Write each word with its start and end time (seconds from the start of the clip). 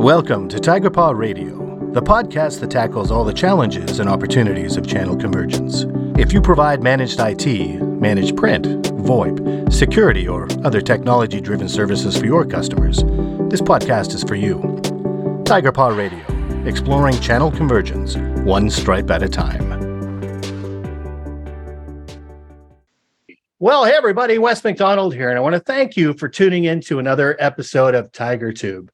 Welcome 0.00 0.48
to 0.48 0.58
Tiger 0.58 0.88
Paw 0.88 1.10
Radio, 1.10 1.92
the 1.92 2.00
podcast 2.00 2.60
that 2.60 2.70
tackles 2.70 3.10
all 3.10 3.22
the 3.22 3.34
challenges 3.34 3.98
and 3.98 4.08
opportunities 4.08 4.78
of 4.78 4.86
channel 4.86 5.14
convergence. 5.14 5.84
If 6.18 6.32
you 6.32 6.40
provide 6.40 6.82
managed 6.82 7.20
IT, 7.20 7.82
managed 7.82 8.34
print, 8.34 8.64
VoIP, 8.64 9.70
security, 9.70 10.26
or 10.26 10.48
other 10.64 10.80
technology 10.80 11.38
driven 11.38 11.68
services 11.68 12.16
for 12.16 12.24
your 12.24 12.46
customers, 12.46 13.02
this 13.50 13.60
podcast 13.60 14.14
is 14.14 14.24
for 14.24 14.36
you. 14.36 14.80
Tiger 15.44 15.70
Paw 15.70 15.88
Radio, 15.88 16.24
exploring 16.64 17.20
channel 17.20 17.50
convergence, 17.50 18.16
one 18.42 18.70
stripe 18.70 19.10
at 19.10 19.22
a 19.22 19.28
time. 19.28 19.68
Well, 23.58 23.84
hey 23.84 23.92
everybody, 23.92 24.38
Wes 24.38 24.64
McDonald 24.64 25.14
here, 25.14 25.28
and 25.28 25.36
I 25.36 25.42
want 25.42 25.56
to 25.56 25.60
thank 25.60 25.94
you 25.94 26.14
for 26.14 26.26
tuning 26.26 26.64
in 26.64 26.80
to 26.84 27.00
another 27.00 27.36
episode 27.38 27.94
of 27.94 28.10
Tiger 28.12 28.50
Tube. 28.50 28.90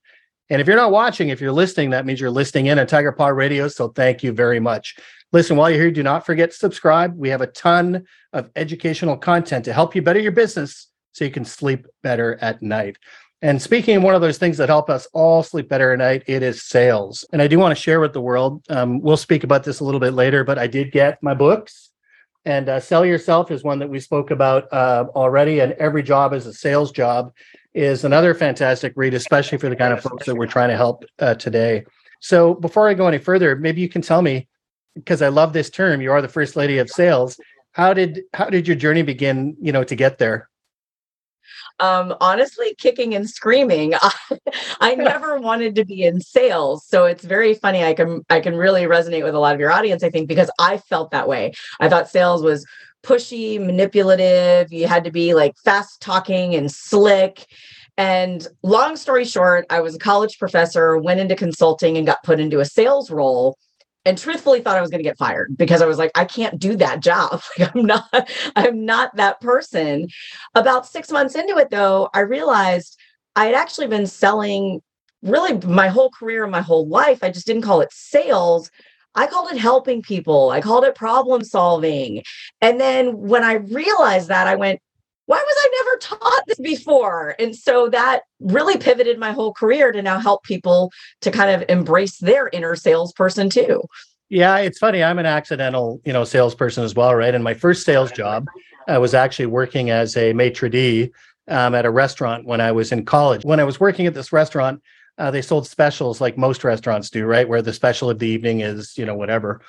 And 0.48 0.60
if 0.60 0.66
you're 0.66 0.76
not 0.76 0.92
watching, 0.92 1.28
if 1.28 1.40
you're 1.40 1.52
listening, 1.52 1.90
that 1.90 2.06
means 2.06 2.20
you're 2.20 2.30
listening 2.30 2.66
in 2.66 2.78
on 2.78 2.86
Tiger 2.86 3.12
Paw 3.12 3.28
Radio. 3.28 3.68
So 3.68 3.88
thank 3.88 4.22
you 4.22 4.32
very 4.32 4.60
much. 4.60 4.96
Listen, 5.32 5.56
while 5.56 5.70
you're 5.70 5.80
here, 5.80 5.90
do 5.90 6.02
not 6.02 6.24
forget 6.24 6.52
to 6.52 6.56
subscribe. 6.56 7.16
We 7.16 7.30
have 7.30 7.40
a 7.40 7.48
ton 7.48 8.04
of 8.32 8.50
educational 8.54 9.16
content 9.16 9.64
to 9.64 9.72
help 9.72 9.96
you 9.96 10.02
better 10.02 10.20
your 10.20 10.32
business 10.32 10.88
so 11.12 11.24
you 11.24 11.30
can 11.30 11.44
sleep 11.44 11.86
better 12.02 12.38
at 12.40 12.62
night. 12.62 12.96
And 13.42 13.60
speaking 13.60 13.96
of 13.96 14.02
one 14.02 14.14
of 14.14 14.20
those 14.20 14.38
things 14.38 14.56
that 14.58 14.68
help 14.68 14.88
us 14.88 15.06
all 15.12 15.42
sleep 15.42 15.68
better 15.68 15.92
at 15.92 15.98
night, 15.98 16.22
it 16.26 16.42
is 16.42 16.62
sales. 16.62 17.24
And 17.32 17.42
I 17.42 17.48
do 17.48 17.58
want 17.58 17.76
to 17.76 17.82
share 17.82 18.00
with 18.00 18.12
the 18.12 18.20
world. 18.20 18.62
Um, 18.68 19.00
we'll 19.00 19.16
speak 19.16 19.44
about 19.44 19.64
this 19.64 19.80
a 19.80 19.84
little 19.84 20.00
bit 20.00 20.14
later, 20.14 20.42
but 20.42 20.58
I 20.58 20.66
did 20.66 20.90
get 20.92 21.22
my 21.22 21.34
books. 21.34 21.90
And 22.44 22.68
uh, 22.68 22.80
Sell 22.80 23.04
Yourself 23.04 23.50
is 23.50 23.64
one 23.64 23.80
that 23.80 23.90
we 23.90 23.98
spoke 23.98 24.30
about 24.30 24.72
uh, 24.72 25.06
already. 25.14 25.60
And 25.60 25.72
every 25.72 26.02
job 26.02 26.32
is 26.32 26.46
a 26.46 26.54
sales 26.54 26.92
job 26.92 27.32
is 27.76 28.04
another 28.04 28.32
fantastic 28.32 28.94
read, 28.96 29.12
especially 29.12 29.58
for 29.58 29.68
the 29.68 29.76
kind 29.76 29.92
of 29.92 30.00
folks 30.00 30.24
that 30.24 30.34
we're 30.34 30.46
trying 30.46 30.70
to 30.70 30.76
help 30.76 31.04
uh, 31.18 31.34
today. 31.34 31.84
So 32.20 32.54
before 32.54 32.88
I 32.88 32.94
go 32.94 33.06
any 33.06 33.18
further, 33.18 33.54
maybe 33.54 33.82
you 33.82 33.88
can 33.90 34.00
tell 34.00 34.22
me, 34.22 34.48
because 34.94 35.20
I 35.20 35.28
love 35.28 35.52
this 35.52 35.68
term, 35.68 36.00
you 36.00 36.10
are 36.10 36.22
the 36.22 36.28
first 36.28 36.56
lady 36.56 36.78
of 36.78 36.88
sales. 36.88 37.38
How 37.72 37.92
did 37.92 38.22
how 38.32 38.48
did 38.48 38.66
your 38.66 38.76
journey 38.76 39.02
begin? 39.02 39.54
You 39.60 39.72
know, 39.72 39.84
to 39.84 39.94
get 39.94 40.16
there. 40.16 40.48
Um, 41.78 42.14
honestly, 42.22 42.74
kicking 42.78 43.14
and 43.14 43.28
screaming. 43.28 43.92
I 44.80 44.94
never 44.98 45.38
wanted 45.38 45.74
to 45.74 45.84
be 45.84 46.04
in 46.04 46.18
sales, 46.22 46.86
so 46.86 47.04
it's 47.04 47.24
very 47.24 47.52
funny. 47.52 47.84
I 47.84 47.92
can 47.92 48.24
I 48.30 48.40
can 48.40 48.56
really 48.56 48.84
resonate 48.84 49.24
with 49.24 49.34
a 49.34 49.38
lot 49.38 49.54
of 49.54 49.60
your 49.60 49.70
audience. 49.70 50.02
I 50.02 50.08
think 50.08 50.28
because 50.28 50.50
I 50.58 50.78
felt 50.78 51.10
that 51.10 51.28
way. 51.28 51.52
I 51.78 51.90
thought 51.90 52.08
sales 52.08 52.42
was 52.42 52.64
pushy, 53.06 53.64
manipulative. 53.64 54.72
You 54.72 54.86
had 54.86 55.04
to 55.04 55.10
be 55.10 55.34
like 55.34 55.54
fast 55.64 56.00
talking 56.00 56.54
and 56.54 56.70
slick. 56.70 57.46
And 57.96 58.46
long 58.62 58.96
story 58.96 59.24
short, 59.24 59.64
I 59.70 59.80
was 59.80 59.94
a 59.94 59.98
college 59.98 60.38
professor, 60.38 60.98
went 60.98 61.20
into 61.20 61.36
consulting 61.36 61.96
and 61.96 62.06
got 62.06 62.22
put 62.24 62.40
into 62.40 62.60
a 62.60 62.64
sales 62.64 63.10
role 63.10 63.56
and 64.04 64.18
truthfully 64.18 64.60
thought 64.60 64.76
I 64.76 64.80
was 64.80 64.90
going 64.90 65.02
to 65.02 65.08
get 65.08 65.18
fired 65.18 65.56
because 65.56 65.82
I 65.82 65.86
was 65.86 65.98
like, 65.98 66.12
I 66.14 66.24
can't 66.24 66.58
do 66.58 66.76
that 66.76 67.00
job. 67.00 67.42
Like, 67.58 67.74
I'm 67.74 67.86
not, 67.86 68.30
I'm 68.54 68.84
not 68.84 69.16
that 69.16 69.40
person. 69.40 70.08
About 70.54 70.86
six 70.86 71.10
months 71.10 71.34
into 71.34 71.56
it, 71.56 71.70
though, 71.70 72.08
I 72.12 72.20
realized 72.20 72.98
I 73.34 73.46
had 73.46 73.54
actually 73.54 73.88
been 73.88 74.06
selling 74.06 74.80
really 75.22 75.58
my 75.66 75.88
whole 75.88 76.10
career, 76.10 76.46
my 76.46 76.60
whole 76.60 76.86
life. 76.86 77.22
I 77.22 77.30
just 77.30 77.46
didn't 77.46 77.62
call 77.62 77.80
it 77.80 77.92
sales. 77.92 78.70
I 79.16 79.26
called 79.26 79.50
it 79.50 79.58
helping 79.58 80.02
people. 80.02 80.50
I 80.50 80.60
called 80.60 80.84
it 80.84 80.94
problem 80.94 81.42
solving. 81.42 82.22
And 82.60 82.78
then 82.78 83.16
when 83.16 83.42
I 83.42 83.54
realized 83.54 84.28
that, 84.28 84.46
I 84.46 84.54
went, 84.54 84.80
why 85.24 85.38
was 85.38 85.56
I 85.58 85.84
never 85.84 86.20
taught 86.20 86.42
this 86.46 86.60
before? 86.60 87.34
And 87.38 87.56
so 87.56 87.88
that 87.88 88.20
really 88.38 88.78
pivoted 88.78 89.18
my 89.18 89.32
whole 89.32 89.52
career 89.52 89.90
to 89.90 90.00
now 90.00 90.20
help 90.20 90.44
people 90.44 90.92
to 91.22 91.30
kind 91.30 91.50
of 91.50 91.68
embrace 91.68 92.18
their 92.18 92.48
inner 92.52 92.76
salesperson 92.76 93.50
too. 93.50 93.82
Yeah, 94.28 94.58
it's 94.58 94.78
funny. 94.78 95.02
I'm 95.02 95.18
an 95.18 95.26
accidental, 95.26 96.00
you 96.04 96.12
know, 96.12 96.24
salesperson 96.24 96.84
as 96.84 96.94
well, 96.94 97.14
right? 97.14 97.34
And 97.34 97.42
my 97.42 97.54
first 97.54 97.84
sales 97.84 98.12
job, 98.12 98.46
I 98.88 98.98
was 98.98 99.14
actually 99.14 99.46
working 99.46 99.90
as 99.90 100.16
a 100.16 100.32
maitre 100.32 100.68
d' 100.68 101.10
um, 101.48 101.74
at 101.74 101.84
a 101.84 101.90
restaurant 101.90 102.44
when 102.44 102.60
I 102.60 102.72
was 102.72 102.92
in 102.92 103.04
college. 103.04 103.44
When 103.44 103.60
I 103.60 103.64
was 103.64 103.80
working 103.80 104.06
at 104.06 104.14
this 104.14 104.32
restaurant, 104.32 104.82
uh, 105.18 105.30
they 105.30 105.42
sold 105.42 105.66
specials 105.66 106.20
like 106.20 106.36
most 106.36 106.64
restaurants 106.64 107.10
do, 107.10 107.24
right? 107.24 107.48
Where 107.48 107.62
the 107.62 107.72
special 107.72 108.10
of 108.10 108.18
the 108.18 108.28
evening 108.28 108.60
is, 108.60 108.96
you 108.98 109.06
know, 109.06 109.14
whatever. 109.14 109.62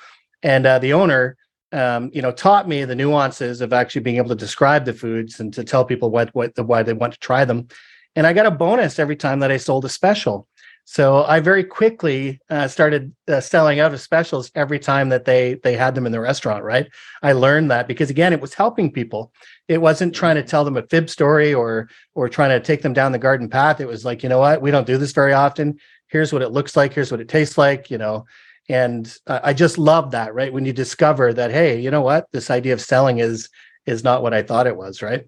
And 0.43 0.65
uh, 0.65 0.79
the 0.79 0.93
owner, 0.93 1.37
um, 1.71 2.11
you 2.13 2.21
know, 2.21 2.31
taught 2.31 2.67
me 2.67 2.85
the 2.85 2.95
nuances 2.95 3.61
of 3.61 3.73
actually 3.73 4.01
being 4.01 4.17
able 4.17 4.29
to 4.29 4.35
describe 4.35 4.85
the 4.85 4.93
foods 4.93 5.39
and 5.39 5.53
to 5.53 5.63
tell 5.63 5.85
people 5.85 6.09
what 6.11 6.33
what 6.33 6.55
the 6.55 6.63
why 6.63 6.83
they 6.83 6.93
want 6.93 7.13
to 7.13 7.19
try 7.19 7.45
them. 7.45 7.67
And 8.15 8.25
I 8.25 8.33
got 8.33 8.45
a 8.45 8.51
bonus 8.51 8.99
every 8.99 9.15
time 9.15 9.39
that 9.39 9.51
I 9.51 9.57
sold 9.57 9.85
a 9.85 9.89
special. 9.89 10.47
So 10.89 11.25
I 11.25 11.41
very 11.41 11.65
quickly 11.65 12.39
uh, 12.49 12.69
started 12.69 13.13
uh, 13.27 13.41
selling 13.41 13.81
out 13.81 13.93
of 13.93 13.99
specials 13.99 14.49
every 14.55 14.79
time 14.79 15.09
that 15.09 15.25
they 15.25 15.55
they 15.55 15.75
had 15.75 15.93
them 15.93 16.05
in 16.05 16.13
the 16.13 16.21
restaurant. 16.21 16.63
Right, 16.63 16.87
I 17.21 17.33
learned 17.33 17.69
that 17.71 17.89
because 17.89 18.09
again, 18.09 18.31
it 18.31 18.39
was 18.39 18.53
helping 18.53 18.93
people. 18.93 19.33
It 19.67 19.81
wasn't 19.81 20.15
trying 20.15 20.37
to 20.37 20.43
tell 20.43 20.63
them 20.63 20.77
a 20.77 20.83
fib 20.83 21.09
story 21.09 21.53
or 21.53 21.89
or 22.15 22.29
trying 22.29 22.51
to 22.51 22.65
take 22.65 22.81
them 22.83 22.93
down 22.93 23.11
the 23.11 23.19
garden 23.19 23.49
path. 23.49 23.81
It 23.81 23.87
was 23.87 24.05
like, 24.05 24.23
you 24.23 24.29
know 24.29 24.39
what, 24.39 24.61
we 24.61 24.71
don't 24.71 24.87
do 24.87 24.97
this 24.97 25.11
very 25.11 25.33
often. 25.33 25.77
Here's 26.07 26.31
what 26.31 26.41
it 26.41 26.53
looks 26.53 26.77
like. 26.77 26.93
Here's 26.93 27.11
what 27.11 27.19
it 27.19 27.27
tastes 27.27 27.57
like. 27.57 27.91
You 27.91 27.97
know, 27.97 28.25
and 28.69 29.13
uh, 29.27 29.41
I 29.43 29.53
just 29.53 29.77
love 29.77 30.11
that. 30.11 30.33
Right, 30.33 30.53
when 30.53 30.63
you 30.65 30.71
discover 30.71 31.33
that, 31.33 31.51
hey, 31.51 31.81
you 31.81 31.91
know 31.91 32.01
what, 32.01 32.31
this 32.31 32.49
idea 32.49 32.71
of 32.71 32.79
selling 32.79 33.19
is 33.19 33.49
is 33.85 34.05
not 34.05 34.23
what 34.23 34.33
I 34.33 34.41
thought 34.41 34.67
it 34.67 34.77
was. 34.77 35.01
Right. 35.01 35.25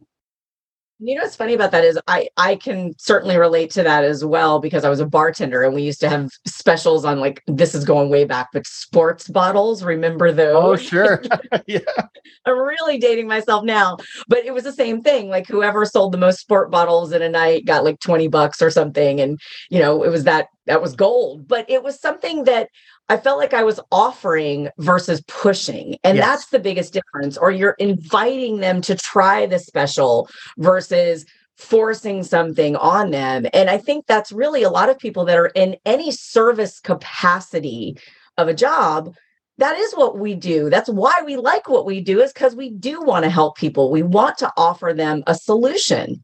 You 1.02 1.16
know 1.16 1.22
what's 1.22 1.36
funny 1.36 1.54
about 1.54 1.72
that 1.72 1.86
is 1.86 1.98
I 2.08 2.28
I 2.36 2.58
can 2.58 2.94
certainly 3.00 3.38
relate 3.38 3.72
to 3.72 3.84
that 3.84 4.04
as 4.04 4.26
well 4.26 4.60
because 4.60 4.84
I 4.84 4.90
was 4.90 5.00
a 5.00 5.06
bartender 5.06 5.64
and 5.64 5.74
we 5.74 5.82
used 5.82 6.02
to 6.02 6.10
have 6.10 6.30
specials 6.46 7.06
on 7.06 7.22
like 7.22 7.42
this 7.48 7.74
is 7.74 7.86
going 7.86 8.10
way 8.10 8.26
back, 8.26 8.50
but 8.52 8.68
sports 8.68 9.30
bottles. 9.30 9.82
Remember 9.82 10.34
those? 10.34 10.56
Oh, 10.62 10.76
sure. 10.76 11.24
yeah. 11.68 11.80
I'm 12.46 12.58
really 12.58 12.98
dating 12.98 13.28
myself 13.28 13.64
now, 13.64 13.98
but 14.28 14.40
it 14.40 14.54
was 14.54 14.66
the 14.66 14.74
same 14.74 15.02
thing. 15.02 15.30
Like 15.30 15.48
whoever 15.48 15.86
sold 15.86 16.12
the 16.12 16.18
most 16.18 16.40
sport 16.40 16.70
bottles 16.70 17.14
in 17.14 17.22
a 17.22 17.30
night 17.30 17.66
got 17.66 17.86
like 17.86 18.02
20 18.02 18.28
bucks 18.28 18.62
or 18.62 18.70
something. 18.70 19.22
And 19.22 19.40
you 19.70 19.80
know, 19.80 20.04
it 20.04 20.10
was 20.10 20.26
that 20.26 20.48
that 20.66 20.82
was 20.82 20.96
gold. 20.96 21.48
But 21.48 21.70
it 21.70 21.84
was 21.84 22.00
something 22.00 22.44
that 22.44 22.70
I 23.08 23.18
felt 23.18 23.40
like 23.40 23.54
I 23.54 23.64
was 23.64 23.80
offering 23.92 24.70
versus 24.78 25.22
pushing. 25.28 25.98
And 26.04 26.18
yes. 26.18 26.26
that's 26.26 26.46
the 26.48 26.60
biggest 26.60 26.94
difference. 26.94 27.38
Or 27.38 27.52
you're 27.52 27.76
inviting 27.80 28.60
them 28.60 28.82
to 28.82 28.96
try 28.96 29.46
the 29.46 29.60
special 29.60 30.30
versus 30.58 31.26
forcing 31.58 32.24
something 32.24 32.76
on 32.78 33.12
them. 33.12 33.46
And 33.54 33.70
I 33.70 33.78
think 33.78 34.06
that's 34.06 34.32
really 34.32 34.64
a 34.64 34.70
lot 34.70 34.90
of 34.90 34.98
people 34.98 35.26
that 35.26 35.38
are 35.38 35.52
in 35.56 35.76
any 35.86 36.12
service 36.12 36.80
capacity 36.80 37.98
of 38.38 38.48
a 38.48 38.54
job. 38.54 39.14
That 39.58 39.78
is 39.78 39.92
what 39.94 40.18
we 40.18 40.36
do. 40.36 40.70
That's 40.70 40.88
why 40.88 41.22
we 41.26 41.36
like 41.36 41.68
what 41.68 41.86
we 41.86 42.00
do, 42.00 42.22
is 42.22 42.32
because 42.32 42.56
we 42.56 42.70
do 42.70 43.02
want 43.02 43.26
to 43.26 43.30
help 43.30 43.58
people. 43.58 43.92
We 43.92 44.04
want 44.04 44.38
to 44.38 44.54
offer 44.56 44.94
them 44.96 45.22
a 45.28 45.36
solution. 45.36 46.24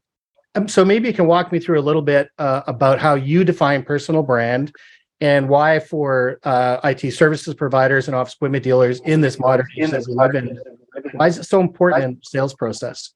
Um, 0.56 0.68
so 0.68 0.84
maybe 0.84 1.08
you 1.08 1.14
can 1.14 1.26
walk 1.26 1.52
me 1.52 1.60
through 1.60 1.78
a 1.78 1.82
little 1.82 2.02
bit 2.02 2.30
uh, 2.38 2.62
about 2.66 2.98
how 2.98 3.14
you 3.14 3.44
define 3.44 3.82
personal 3.82 4.22
brand 4.22 4.74
and 5.20 5.48
why 5.48 5.78
for 5.78 6.38
uh, 6.44 6.80
IT 6.84 7.12
services 7.12 7.54
providers 7.54 8.08
and 8.08 8.16
office 8.16 8.34
equipment 8.34 8.64
dealers 8.64 9.00
in 9.00 9.20
this 9.20 9.38
modern 9.38 9.66
age 9.78 9.92
why 11.12 11.26
is 11.28 11.38
it 11.38 11.44
so 11.44 11.60
important 11.60 12.04
in 12.04 12.18
sales 12.22 12.54
process? 12.54 13.12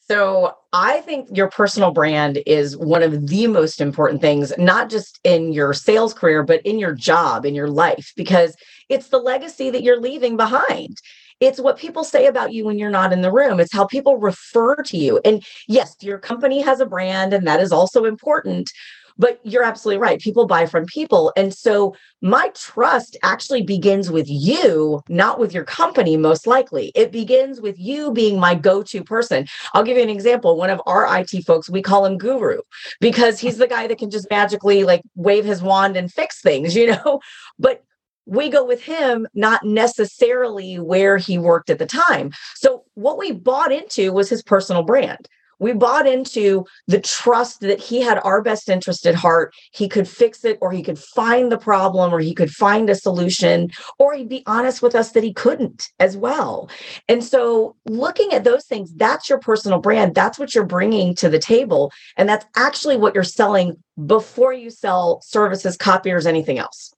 So 0.00 0.54
I 0.72 1.00
think 1.00 1.28
your 1.36 1.50
personal 1.50 1.90
brand 1.90 2.38
is 2.46 2.76
one 2.76 3.02
of 3.02 3.26
the 3.26 3.48
most 3.48 3.80
important 3.80 4.20
things, 4.20 4.52
not 4.56 4.88
just 4.88 5.18
in 5.24 5.52
your 5.52 5.72
sales 5.74 6.14
career, 6.14 6.44
but 6.44 6.64
in 6.64 6.78
your 6.78 6.92
job, 6.92 7.44
in 7.44 7.56
your 7.56 7.68
life, 7.68 8.12
because 8.16 8.56
it's 8.88 9.08
the 9.08 9.18
legacy 9.18 9.70
that 9.70 9.82
you're 9.82 10.00
leaving 10.00 10.36
behind. 10.36 10.96
It's 11.40 11.60
what 11.60 11.78
people 11.78 12.04
say 12.04 12.26
about 12.26 12.52
you 12.52 12.64
when 12.64 12.78
you're 12.78 12.90
not 12.90 13.12
in 13.12 13.20
the 13.20 13.32
room. 13.32 13.60
It's 13.60 13.72
how 13.72 13.86
people 13.86 14.16
refer 14.16 14.76
to 14.76 14.96
you. 14.96 15.20
And 15.24 15.44
yes, 15.68 15.96
your 16.00 16.18
company 16.18 16.62
has 16.62 16.80
a 16.80 16.86
brand, 16.86 17.34
and 17.34 17.46
that 17.46 17.60
is 17.60 17.72
also 17.72 18.04
important. 18.04 18.70
But 19.18 19.40
you're 19.44 19.62
absolutely 19.62 20.02
right. 20.02 20.20
People 20.20 20.46
buy 20.46 20.66
from 20.66 20.84
people. 20.84 21.32
And 21.38 21.54
so 21.54 21.96
my 22.20 22.50
trust 22.54 23.16
actually 23.22 23.62
begins 23.62 24.10
with 24.10 24.26
you, 24.28 25.00
not 25.08 25.38
with 25.38 25.54
your 25.54 25.64
company, 25.64 26.18
most 26.18 26.46
likely. 26.46 26.92
It 26.94 27.12
begins 27.12 27.58
with 27.58 27.78
you 27.78 28.12
being 28.12 28.38
my 28.38 28.54
go 28.54 28.82
to 28.82 29.02
person. 29.02 29.46
I'll 29.72 29.84
give 29.84 29.96
you 29.96 30.02
an 30.02 30.10
example. 30.10 30.58
One 30.58 30.68
of 30.68 30.82
our 30.84 31.06
IT 31.18 31.46
folks, 31.46 31.70
we 31.70 31.80
call 31.80 32.04
him 32.04 32.18
Guru 32.18 32.60
because 33.00 33.40
he's 33.40 33.56
the 33.56 33.66
guy 33.66 33.86
that 33.86 33.98
can 33.98 34.10
just 34.10 34.28
magically 34.28 34.84
like 34.84 35.00
wave 35.14 35.46
his 35.46 35.62
wand 35.62 35.96
and 35.96 36.12
fix 36.12 36.42
things, 36.42 36.76
you 36.76 36.88
know? 36.88 37.20
But 37.58 37.85
we 38.26 38.48
go 38.48 38.64
with 38.64 38.82
him, 38.82 39.26
not 39.34 39.64
necessarily 39.64 40.78
where 40.78 41.16
he 41.16 41.38
worked 41.38 41.70
at 41.70 41.78
the 41.78 41.86
time. 41.86 42.32
So, 42.56 42.84
what 42.94 43.18
we 43.18 43.32
bought 43.32 43.72
into 43.72 44.12
was 44.12 44.28
his 44.28 44.42
personal 44.42 44.82
brand 44.82 45.28
we 45.58 45.72
bought 45.72 46.06
into 46.06 46.64
the 46.86 47.00
trust 47.00 47.60
that 47.60 47.80
he 47.80 48.00
had 48.00 48.18
our 48.24 48.42
best 48.42 48.68
interest 48.68 49.06
at 49.06 49.14
heart. 49.14 49.54
He 49.72 49.88
could 49.88 50.08
fix 50.08 50.44
it, 50.44 50.58
or 50.60 50.70
he 50.70 50.82
could 50.82 50.98
find 50.98 51.50
the 51.50 51.58
problem, 51.58 52.12
or 52.12 52.20
he 52.20 52.34
could 52.34 52.50
find 52.50 52.90
a 52.90 52.94
solution, 52.94 53.70
or 53.98 54.14
he'd 54.14 54.28
be 54.28 54.42
honest 54.46 54.82
with 54.82 54.94
us 54.94 55.12
that 55.12 55.24
he 55.24 55.32
couldn't 55.32 55.88
as 55.98 56.16
well. 56.16 56.68
And 57.08 57.24
so, 57.24 57.76
looking 57.86 58.32
at 58.32 58.44
those 58.44 58.66
things, 58.66 58.92
that's 58.94 59.28
your 59.28 59.38
personal 59.38 59.78
brand. 59.78 60.14
That's 60.14 60.38
what 60.38 60.54
you're 60.54 60.64
bringing 60.64 61.14
to 61.16 61.28
the 61.28 61.38
table. 61.38 61.92
And 62.16 62.28
that's 62.28 62.46
actually 62.56 62.96
what 62.96 63.14
you're 63.14 63.24
selling 63.24 63.76
before 64.06 64.52
you 64.52 64.70
sell 64.70 65.20
services, 65.22 65.76
copiers, 65.76 66.26
anything 66.26 66.58
else. 66.58 66.95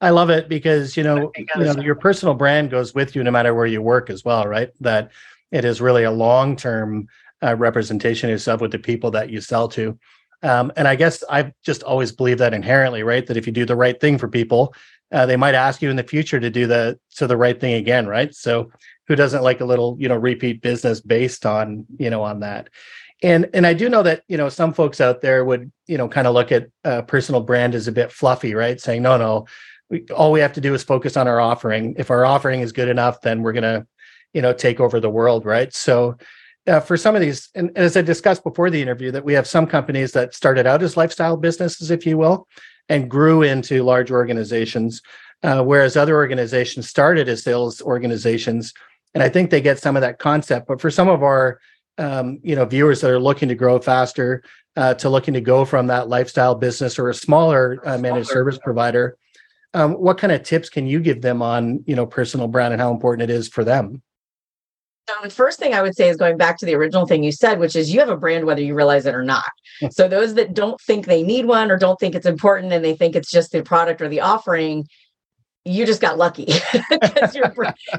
I 0.00 0.10
love 0.10 0.30
it 0.30 0.48
because 0.48 0.96
you 0.96 1.02
know, 1.02 1.32
you 1.36 1.46
know 1.56 1.80
your 1.80 1.94
personal 1.94 2.34
brand 2.34 2.70
goes 2.70 2.94
with 2.94 3.16
you 3.16 3.24
no 3.24 3.30
matter 3.30 3.54
where 3.54 3.66
you 3.66 3.80
work 3.80 4.10
as 4.10 4.24
well, 4.24 4.46
right? 4.46 4.70
That 4.80 5.10
it 5.52 5.64
is 5.64 5.80
really 5.80 6.04
a 6.04 6.10
long-term 6.10 7.08
uh, 7.42 7.56
representation 7.56 8.28
of 8.28 8.32
yourself 8.32 8.60
with 8.60 8.72
the 8.72 8.78
people 8.78 9.10
that 9.12 9.30
you 9.30 9.40
sell 9.40 9.68
to. 9.68 9.98
Um, 10.42 10.72
and 10.76 10.86
I 10.86 10.96
guess 10.96 11.24
I've 11.30 11.52
just 11.64 11.82
always 11.82 12.12
believed 12.12 12.40
that 12.40 12.54
inherently, 12.54 13.02
right? 13.02 13.26
That 13.26 13.36
if 13.36 13.46
you 13.46 13.52
do 13.52 13.64
the 13.64 13.76
right 13.76 13.98
thing 14.00 14.18
for 14.18 14.28
people, 14.28 14.74
uh, 15.12 15.24
they 15.24 15.36
might 15.36 15.54
ask 15.54 15.80
you 15.80 15.90
in 15.90 15.96
the 15.96 16.02
future 16.02 16.40
to 16.40 16.50
do 16.50 16.66
the 16.66 16.98
to 17.16 17.26
the 17.26 17.36
right 17.36 17.58
thing 17.58 17.74
again, 17.74 18.06
right? 18.06 18.34
So 18.34 18.70
who 19.08 19.16
doesn't 19.16 19.42
like 19.42 19.60
a 19.60 19.64
little, 19.64 19.96
you 19.98 20.08
know, 20.08 20.16
repeat 20.16 20.60
business 20.60 21.00
based 21.00 21.46
on, 21.46 21.86
you 21.98 22.10
know, 22.10 22.22
on 22.22 22.40
that? 22.40 22.68
And 23.22 23.48
and 23.54 23.66
I 23.66 23.72
do 23.72 23.88
know 23.88 24.02
that 24.02 24.22
you 24.28 24.36
know 24.36 24.50
some 24.50 24.74
folks 24.74 25.00
out 25.00 25.22
there 25.22 25.44
would 25.44 25.72
you 25.86 25.96
know 25.96 26.06
kind 26.06 26.26
of 26.26 26.34
look 26.34 26.52
at 26.52 26.68
uh, 26.84 27.02
personal 27.02 27.40
brand 27.40 27.74
as 27.74 27.88
a 27.88 27.92
bit 27.92 28.12
fluffy, 28.12 28.54
right? 28.54 28.78
Saying 28.78 29.02
no, 29.02 29.16
no, 29.16 29.46
we, 29.90 30.04
all 30.14 30.32
we 30.32 30.40
have 30.40 30.52
to 30.54 30.60
do 30.60 30.74
is 30.74 30.82
focus 30.82 31.16
on 31.16 31.28
our 31.28 31.40
offering. 31.40 31.94
If 31.98 32.10
our 32.10 32.24
offering 32.24 32.60
is 32.60 32.72
good 32.72 32.88
enough, 32.88 33.20
then 33.20 33.42
we're 33.42 33.52
gonna 33.52 33.86
you 34.32 34.42
know 34.42 34.52
take 34.52 34.80
over 34.80 35.00
the 35.00 35.10
world, 35.10 35.44
right? 35.44 35.72
So 35.72 36.16
uh, 36.66 36.80
for 36.80 36.96
some 36.96 37.14
of 37.14 37.20
these, 37.20 37.48
and, 37.54 37.68
and 37.68 37.78
as 37.78 37.96
I 37.96 38.02
discussed 38.02 38.42
before 38.42 38.70
the 38.70 38.82
interview, 38.82 39.10
that 39.12 39.24
we 39.24 39.34
have 39.34 39.46
some 39.46 39.66
companies 39.66 40.12
that 40.12 40.34
started 40.34 40.66
out 40.66 40.82
as 40.82 40.96
lifestyle 40.96 41.36
businesses, 41.36 41.90
if 41.90 42.04
you 42.04 42.18
will, 42.18 42.48
and 42.88 43.10
grew 43.10 43.42
into 43.42 43.84
large 43.84 44.10
organizations, 44.10 45.00
uh, 45.42 45.62
whereas 45.62 45.96
other 45.96 46.16
organizations 46.16 46.88
started 46.88 47.28
as 47.28 47.42
sales 47.42 47.80
organizations. 47.82 48.72
And 49.14 49.22
I 49.22 49.28
think 49.28 49.50
they 49.50 49.60
get 49.60 49.78
some 49.78 49.96
of 49.96 50.02
that 50.02 50.18
concept. 50.18 50.66
But 50.66 50.80
for 50.80 50.90
some 50.90 51.08
of 51.08 51.22
our 51.22 51.60
um, 51.98 52.40
you 52.42 52.54
know 52.54 52.64
viewers 52.64 53.00
that 53.00 53.10
are 53.10 53.18
looking 53.18 53.48
to 53.48 53.54
grow 53.54 53.78
faster, 53.78 54.42
uh, 54.76 54.94
to 54.94 55.08
looking 55.08 55.34
to 55.34 55.40
go 55.40 55.64
from 55.64 55.86
that 55.86 56.08
lifestyle 56.08 56.54
business 56.54 56.98
or 56.98 57.08
a 57.08 57.14
smaller 57.14 57.80
uh, 57.84 57.96
managed 57.96 58.28
service 58.28 58.58
provider, 58.58 59.16
um, 59.76 59.92
what 59.92 60.16
kind 60.16 60.32
of 60.32 60.42
tips 60.42 60.70
can 60.70 60.86
you 60.86 61.00
give 61.00 61.20
them 61.20 61.42
on 61.42 61.84
you 61.86 61.94
know 61.94 62.06
personal 62.06 62.48
brand 62.48 62.72
and 62.72 62.80
how 62.80 62.90
important 62.90 63.30
it 63.30 63.32
is 63.32 63.46
for 63.46 63.62
them? 63.62 64.02
So 65.08 65.14
the 65.22 65.30
first 65.30 65.60
thing 65.60 65.72
I 65.72 65.82
would 65.82 65.94
say 65.94 66.08
is 66.08 66.16
going 66.16 66.36
back 66.36 66.58
to 66.58 66.66
the 66.66 66.74
original 66.74 67.06
thing 67.06 67.22
you 67.22 67.30
said, 67.30 67.60
which 67.60 67.76
is 67.76 67.92
you 67.92 68.00
have 68.00 68.08
a 68.08 68.16
brand 68.16 68.44
whether 68.44 68.62
you 68.62 68.74
realize 68.74 69.06
it 69.06 69.14
or 69.14 69.22
not. 69.22 69.50
so 69.90 70.08
those 70.08 70.34
that 70.34 70.54
don't 70.54 70.80
think 70.80 71.06
they 71.06 71.22
need 71.22 71.44
one 71.44 71.70
or 71.70 71.76
don't 71.76 72.00
think 72.00 72.14
it's 72.14 72.26
important 72.26 72.72
and 72.72 72.84
they 72.84 72.94
think 72.94 73.14
it's 73.14 73.30
just 73.30 73.52
the 73.52 73.62
product 73.62 74.00
or 74.00 74.08
the 74.08 74.20
offering, 74.20 74.84
you 75.66 75.84
just 75.84 76.00
got 76.00 76.16
lucky 76.16 76.46
because 76.90 77.34
your, 77.34 77.52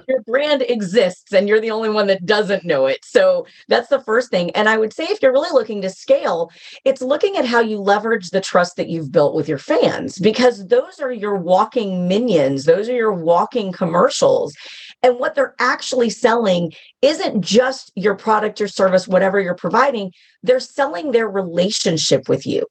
your 0.07 0.21
brand 0.21 0.61
exists 0.63 1.33
and 1.33 1.47
you're 1.47 1.59
the 1.59 1.71
only 1.71 1.89
one 1.89 2.07
that 2.07 2.25
doesn't 2.25 2.63
know 2.63 2.85
it. 2.85 3.03
So 3.03 3.45
that's 3.67 3.89
the 3.89 3.99
first 4.01 4.31
thing. 4.31 4.51
And 4.51 4.69
I 4.69 4.77
would 4.77 4.93
say 4.93 5.03
if 5.05 5.21
you're 5.21 5.33
really 5.33 5.51
looking 5.51 5.81
to 5.81 5.89
scale, 5.89 6.49
it's 6.85 7.01
looking 7.01 7.35
at 7.35 7.45
how 7.45 7.59
you 7.59 7.79
leverage 7.79 8.29
the 8.29 8.41
trust 8.41 8.77
that 8.77 8.87
you've 8.87 9.11
built 9.11 9.35
with 9.35 9.49
your 9.49 9.57
fans 9.57 10.17
because 10.17 10.67
those 10.67 10.99
are 10.99 11.11
your 11.11 11.35
walking 11.35 12.07
minions, 12.07 12.65
those 12.65 12.87
are 12.89 12.95
your 12.95 13.13
walking 13.13 13.71
commercials. 13.71 14.55
And 15.03 15.19
what 15.19 15.35
they're 15.35 15.55
actually 15.59 16.09
selling 16.09 16.73
isn't 17.01 17.41
just 17.41 17.91
your 17.95 18.15
product 18.15 18.61
or 18.61 18.67
service, 18.67 19.07
whatever 19.07 19.39
you're 19.39 19.55
providing, 19.55 20.11
they're 20.41 20.59
selling 20.59 21.11
their 21.11 21.29
relationship 21.29 22.27
with 22.29 22.47
you. 22.47 22.65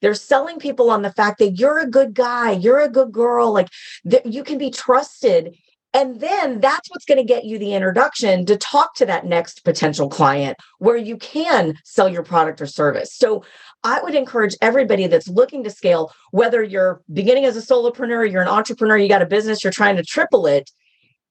They're 0.00 0.14
selling 0.14 0.58
people 0.58 0.90
on 0.90 1.02
the 1.02 1.12
fact 1.12 1.38
that 1.38 1.58
you're 1.58 1.78
a 1.78 1.86
good 1.86 2.14
guy, 2.14 2.52
you're 2.52 2.80
a 2.80 2.88
good 2.88 3.12
girl, 3.12 3.52
like 3.52 3.68
that 4.04 4.26
you 4.26 4.42
can 4.44 4.58
be 4.58 4.70
trusted. 4.70 5.56
And 5.92 6.20
then 6.20 6.60
that's 6.60 6.88
what's 6.88 7.04
going 7.04 7.18
to 7.18 7.24
get 7.24 7.44
you 7.44 7.58
the 7.58 7.74
introduction 7.74 8.46
to 8.46 8.56
talk 8.56 8.94
to 8.96 9.06
that 9.06 9.26
next 9.26 9.64
potential 9.64 10.08
client 10.08 10.56
where 10.78 10.96
you 10.96 11.16
can 11.16 11.74
sell 11.84 12.08
your 12.08 12.22
product 12.22 12.60
or 12.60 12.66
service. 12.66 13.14
So 13.14 13.44
I 13.82 14.00
would 14.00 14.14
encourage 14.14 14.56
everybody 14.62 15.08
that's 15.08 15.28
looking 15.28 15.64
to 15.64 15.70
scale, 15.70 16.12
whether 16.30 16.62
you're 16.62 17.02
beginning 17.12 17.44
as 17.44 17.56
a 17.56 17.60
solopreneur, 17.60 18.30
you're 18.30 18.42
an 18.42 18.48
entrepreneur, 18.48 18.96
you 18.96 19.08
got 19.08 19.22
a 19.22 19.26
business, 19.26 19.64
you're 19.64 19.72
trying 19.72 19.96
to 19.96 20.04
triple 20.04 20.46
it. 20.46 20.70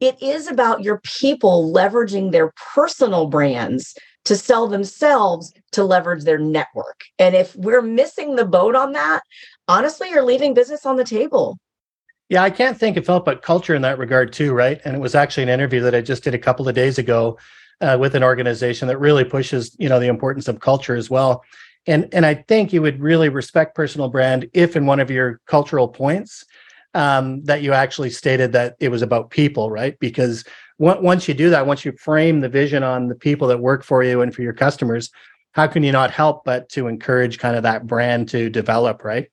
It 0.01 0.21
is 0.21 0.48
about 0.48 0.83
your 0.83 1.00
people 1.04 1.71
leveraging 1.74 2.31
their 2.31 2.51
personal 2.74 3.27
brands 3.27 3.95
to 4.25 4.36
sell 4.36 4.68
themselves 4.68 5.54
to 5.71 5.83
leverage 5.83 6.24
their 6.24 6.38
network. 6.38 7.04
And 7.18 7.36
if 7.36 7.56
we're 7.56 7.81
missing 7.81 8.36
the 8.36 8.45
boat 8.45 8.75
on 8.75 8.94
that, 8.94 9.21
honestly, 9.68 10.10
you're 10.10 10.24
leaving 10.24 10.54
business 10.54 10.86
on 10.86 10.98
the 10.98 11.04
table. 11.04 11.57
Yeah, 12.30 12.44
I 12.44 12.51
can't 12.51 12.77
think 12.77 12.95
of 12.95 13.07
help 13.07 13.25
but 13.25 13.42
culture 13.42 13.74
in 13.74 13.81
that 13.81 13.98
regard 13.98 14.31
too, 14.31 14.54
right? 14.54 14.80
And 14.86 14.95
it 14.95 15.00
was 15.00 15.16
actually 15.16 15.44
an 15.44 15.50
interview 15.50 15.81
that 15.81 15.95
I 15.95 16.01
just 16.01 16.24
did 16.24 16.36
a 16.36 16.39
couple 16.39 16.68
of 16.68 16.75
days 16.75 17.00
ago 17.00 17.39
uh, 17.81 17.98
with 18.00 18.13
an 18.13 18.24
organization 18.24 18.88
that 18.88 19.00
really 19.00 19.24
pushes, 19.24 19.75
you 19.80 19.89
know, 19.89 20.00
the 20.00 20.07
importance 20.07 20.48
of 20.48 20.60
culture 20.60 20.95
as 20.95 21.10
well. 21.10 21.44
And 21.88 22.13
and 22.13 22.25
I 22.25 22.36
think 22.36 22.71
you 22.71 22.81
would 22.81 23.00
really 23.00 23.30
respect 23.30 23.74
personal 23.74 24.10
brand 24.10 24.48
if 24.54 24.75
in 24.75 24.86
one 24.86 25.00
of 25.00 25.10
your 25.10 25.39
cultural 25.48 25.88
points 25.88 26.45
um, 26.94 27.44
that 27.45 27.62
you 27.62 27.74
actually 27.74 28.10
stated 28.10 28.51
that 28.51 28.75
it 28.80 28.89
was 28.89 29.01
about 29.01 29.31
people, 29.31 29.71
right? 29.71 29.98
Because 30.00 30.44
once 30.80 31.28
you 31.28 31.34
do 31.34 31.50
that, 31.50 31.68
once 31.68 31.84
you 31.86 31.92
frame 31.94 32.40
the 32.40 32.50
vision 32.50 32.84
on 32.84 33.08
the 33.08 33.16
people 33.16 33.48
that 33.50 33.60
work 33.60 33.84
for 33.84 34.04
you 34.04 34.22
and 34.22 34.34
for 34.34 34.42
your 34.42 34.54
customers, 34.54 35.12
how 35.52 35.68
can 35.68 35.84
you 35.84 35.92
not 35.92 36.12
help 36.12 36.46
but 36.46 36.70
to 36.70 36.88
encourage 36.88 37.38
kind 37.38 37.56
of 37.56 37.64
that 37.64 37.86
brand 37.86 38.30
to 38.30 38.50
develop, 38.50 39.04
right? 39.04 39.28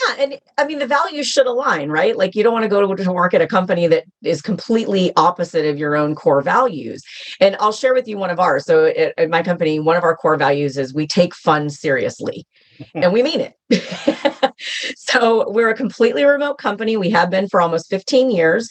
Yeah, 0.00 0.22
and 0.22 0.40
I 0.56 0.64
mean 0.64 0.78
the 0.78 0.86
values 0.86 1.26
should 1.26 1.46
align, 1.46 1.90
right? 1.90 2.16
Like 2.16 2.34
you 2.34 2.42
don't 2.42 2.54
want 2.54 2.62
to 2.62 2.68
go 2.68 2.94
to 2.94 3.12
work 3.12 3.34
at 3.34 3.42
a 3.42 3.46
company 3.46 3.86
that 3.88 4.04
is 4.22 4.40
completely 4.40 5.12
opposite 5.16 5.66
of 5.66 5.78
your 5.78 5.96
own 5.96 6.14
core 6.14 6.40
values. 6.40 7.02
And 7.40 7.56
I'll 7.60 7.72
share 7.72 7.92
with 7.92 8.08
you 8.08 8.16
one 8.16 8.30
of 8.30 8.40
ours. 8.40 8.64
So 8.64 8.86
at, 8.86 9.12
at 9.18 9.28
my 9.28 9.42
company, 9.42 9.80
one 9.80 9.96
of 9.96 10.02
our 10.02 10.16
core 10.16 10.36
values 10.36 10.78
is 10.78 10.94
we 10.94 11.06
take 11.06 11.34
fun 11.34 11.68
seriously, 11.68 12.46
mm-hmm. 12.78 13.02
and 13.02 13.12
we 13.12 13.22
mean 13.22 13.52
it. 13.70 14.54
so 14.96 15.50
we're 15.50 15.68
a 15.68 15.76
completely 15.76 16.24
remote 16.24 16.56
company. 16.56 16.96
We 16.96 17.10
have 17.10 17.28
been 17.28 17.48
for 17.48 17.60
almost 17.60 17.90
15 17.90 18.30
years, 18.30 18.70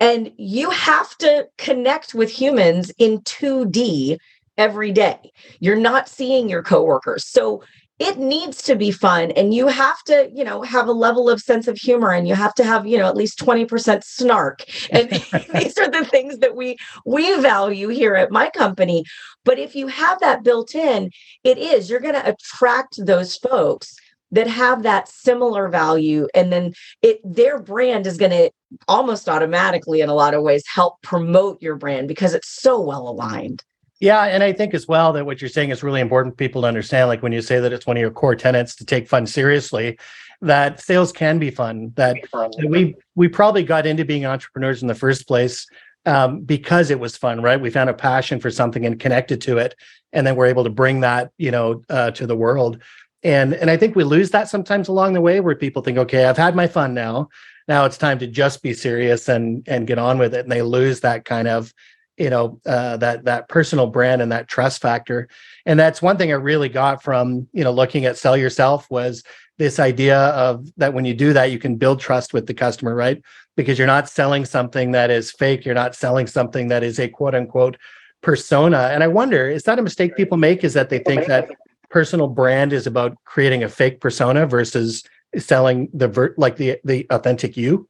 and 0.00 0.32
you 0.36 0.70
have 0.70 1.16
to 1.18 1.48
connect 1.58 2.14
with 2.14 2.30
humans 2.30 2.92
in 2.98 3.20
2D 3.20 4.18
every 4.58 4.92
day. 4.92 5.32
You're 5.60 5.76
not 5.76 6.08
seeing 6.08 6.48
your 6.48 6.62
coworkers. 6.62 7.26
So 7.26 7.62
it 7.98 8.18
needs 8.18 8.62
to 8.62 8.76
be 8.76 8.90
fun 8.90 9.30
and 9.32 9.54
you 9.54 9.68
have 9.68 10.02
to 10.04 10.30
you 10.34 10.44
know 10.44 10.60
have 10.62 10.86
a 10.86 10.92
level 10.92 11.30
of 11.30 11.40
sense 11.40 11.66
of 11.66 11.78
humor 11.78 12.12
and 12.12 12.28
you 12.28 12.34
have 12.34 12.54
to 12.54 12.64
have 12.64 12.86
you 12.86 12.98
know 12.98 13.06
at 13.06 13.16
least 13.16 13.38
20% 13.38 14.04
snark 14.04 14.64
and 14.90 15.08
these 15.54 15.78
are 15.78 15.90
the 15.90 16.04
things 16.04 16.38
that 16.38 16.54
we 16.54 16.76
we 17.06 17.40
value 17.40 17.88
here 17.88 18.14
at 18.14 18.30
my 18.30 18.50
company 18.50 19.02
but 19.44 19.58
if 19.58 19.74
you 19.74 19.86
have 19.86 20.20
that 20.20 20.44
built 20.44 20.74
in 20.74 21.10
it 21.42 21.56
is 21.56 21.88
you're 21.88 22.00
going 22.00 22.14
to 22.14 22.28
attract 22.28 23.04
those 23.06 23.36
folks 23.36 23.96
that 24.32 24.46
have 24.46 24.82
that 24.82 25.08
similar 25.08 25.68
value 25.68 26.26
and 26.34 26.52
then 26.52 26.74
it 27.02 27.20
their 27.24 27.58
brand 27.60 28.06
is 28.06 28.16
going 28.16 28.30
to 28.30 28.50
almost 28.88 29.28
automatically 29.28 30.00
in 30.00 30.08
a 30.08 30.14
lot 30.14 30.34
of 30.34 30.42
ways 30.42 30.64
help 30.66 31.00
promote 31.02 31.60
your 31.62 31.76
brand 31.76 32.08
because 32.08 32.34
it's 32.34 32.48
so 32.48 32.80
well 32.80 33.08
aligned. 33.08 33.62
Yeah 34.00 34.24
and 34.24 34.42
i 34.42 34.52
think 34.52 34.74
as 34.74 34.86
well 34.86 35.12
that 35.14 35.24
what 35.24 35.40
you're 35.40 35.48
saying 35.48 35.70
is 35.70 35.82
really 35.82 36.00
important 36.00 36.34
for 36.34 36.36
people 36.36 36.62
to 36.62 36.68
understand 36.68 37.08
like 37.08 37.22
when 37.22 37.32
you 37.32 37.40
say 37.40 37.60
that 37.60 37.72
it's 37.72 37.86
one 37.86 37.96
of 37.96 38.00
your 38.00 38.10
core 38.10 38.36
tenets 38.36 38.74
to 38.76 38.84
take 38.84 39.08
fun 39.08 39.26
seriously 39.26 39.98
that 40.42 40.80
sales 40.80 41.12
can 41.12 41.38
be 41.38 41.50
fun 41.50 41.92
that, 41.96 42.16
that 42.32 42.66
we 42.68 42.94
we 43.14 43.26
probably 43.26 43.62
got 43.62 43.86
into 43.86 44.04
being 44.04 44.26
entrepreneurs 44.26 44.82
in 44.82 44.88
the 44.88 44.94
first 44.94 45.26
place 45.26 45.66
um, 46.04 46.42
because 46.42 46.90
it 46.90 47.00
was 47.00 47.16
fun 47.16 47.40
right? 47.40 47.60
We 47.60 47.70
found 47.70 47.88
a 47.88 47.94
passion 47.94 48.38
for 48.38 48.50
something 48.50 48.84
and 48.84 49.00
connected 49.00 49.40
to 49.42 49.56
it 49.58 49.74
and 50.12 50.26
then 50.26 50.36
we're 50.36 50.46
able 50.46 50.64
to 50.64 50.70
bring 50.70 51.00
that 51.00 51.30
you 51.38 51.50
know 51.50 51.82
uh, 51.88 52.10
to 52.10 52.26
the 52.26 52.36
world 52.36 52.82
and 53.22 53.54
and 53.54 53.70
i 53.70 53.76
think 53.76 53.96
we 53.96 54.04
lose 54.04 54.30
that 54.30 54.48
sometimes 54.48 54.88
along 54.88 55.12
the 55.12 55.20
way 55.20 55.40
where 55.40 55.54
people 55.54 55.82
think 55.82 55.98
okay 55.98 56.26
i've 56.26 56.36
had 56.36 56.54
my 56.56 56.66
fun 56.66 56.94
now. 56.94 57.28
Now 57.68 57.84
it's 57.84 57.98
time 57.98 58.18
to 58.20 58.26
just 58.26 58.62
be 58.62 58.74
serious 58.74 59.28
and 59.28 59.66
and 59.66 59.86
get 59.86 59.98
on 59.98 60.18
with 60.18 60.34
it. 60.34 60.40
And 60.40 60.52
they 60.52 60.62
lose 60.62 61.00
that 61.00 61.24
kind 61.24 61.48
of 61.48 61.72
you 62.16 62.30
know 62.30 62.60
uh, 62.64 62.96
that 62.98 63.24
that 63.24 63.48
personal 63.48 63.86
brand 63.88 64.22
and 64.22 64.32
that 64.32 64.48
trust 64.48 64.80
factor. 64.80 65.28
And 65.66 65.78
that's 65.78 66.00
one 66.00 66.16
thing 66.16 66.30
i 66.30 66.36
really 66.36 66.68
got 66.68 67.02
from 67.02 67.48
you 67.52 67.64
know 67.64 67.72
looking 67.72 68.04
at 68.04 68.16
sell 68.16 68.36
yourself 68.36 68.88
was 68.90 69.22
this 69.58 69.78
idea 69.78 70.18
of 70.18 70.68
that 70.76 70.92
when 70.92 71.06
you 71.06 71.14
do 71.14 71.32
that 71.32 71.50
you 71.50 71.58
can 71.58 71.76
build 71.76 71.98
trust 71.98 72.32
with 72.32 72.46
the 72.46 72.54
customer 72.54 72.94
right? 72.94 73.22
Because 73.56 73.78
you're 73.78 73.86
not 73.86 74.08
selling 74.08 74.44
something 74.44 74.92
that 74.92 75.10
is 75.10 75.32
fake. 75.32 75.64
You're 75.64 75.74
not 75.74 75.94
selling 75.94 76.26
something 76.26 76.68
that 76.68 76.82
is 76.82 77.00
a 77.00 77.08
quote 77.08 77.34
unquote 77.34 77.76
persona. 78.22 78.90
And 78.92 79.02
i 79.02 79.08
wonder 79.08 79.48
is 79.48 79.64
that 79.64 79.78
a 79.78 79.82
mistake 79.82 80.16
people 80.16 80.36
make 80.36 80.62
is 80.62 80.74
that 80.74 80.88
they 80.88 81.00
think 81.00 81.26
that 81.26 81.50
personal 81.90 82.28
brand 82.28 82.72
is 82.72 82.86
about 82.86 83.16
creating 83.24 83.62
a 83.62 83.68
fake 83.68 84.00
persona 84.00 84.46
versus 84.46 85.02
selling 85.38 85.88
the 85.92 86.08
ver- 86.08 86.34
like 86.36 86.56
the 86.56 86.78
the 86.84 87.06
authentic 87.10 87.56
you 87.56 87.88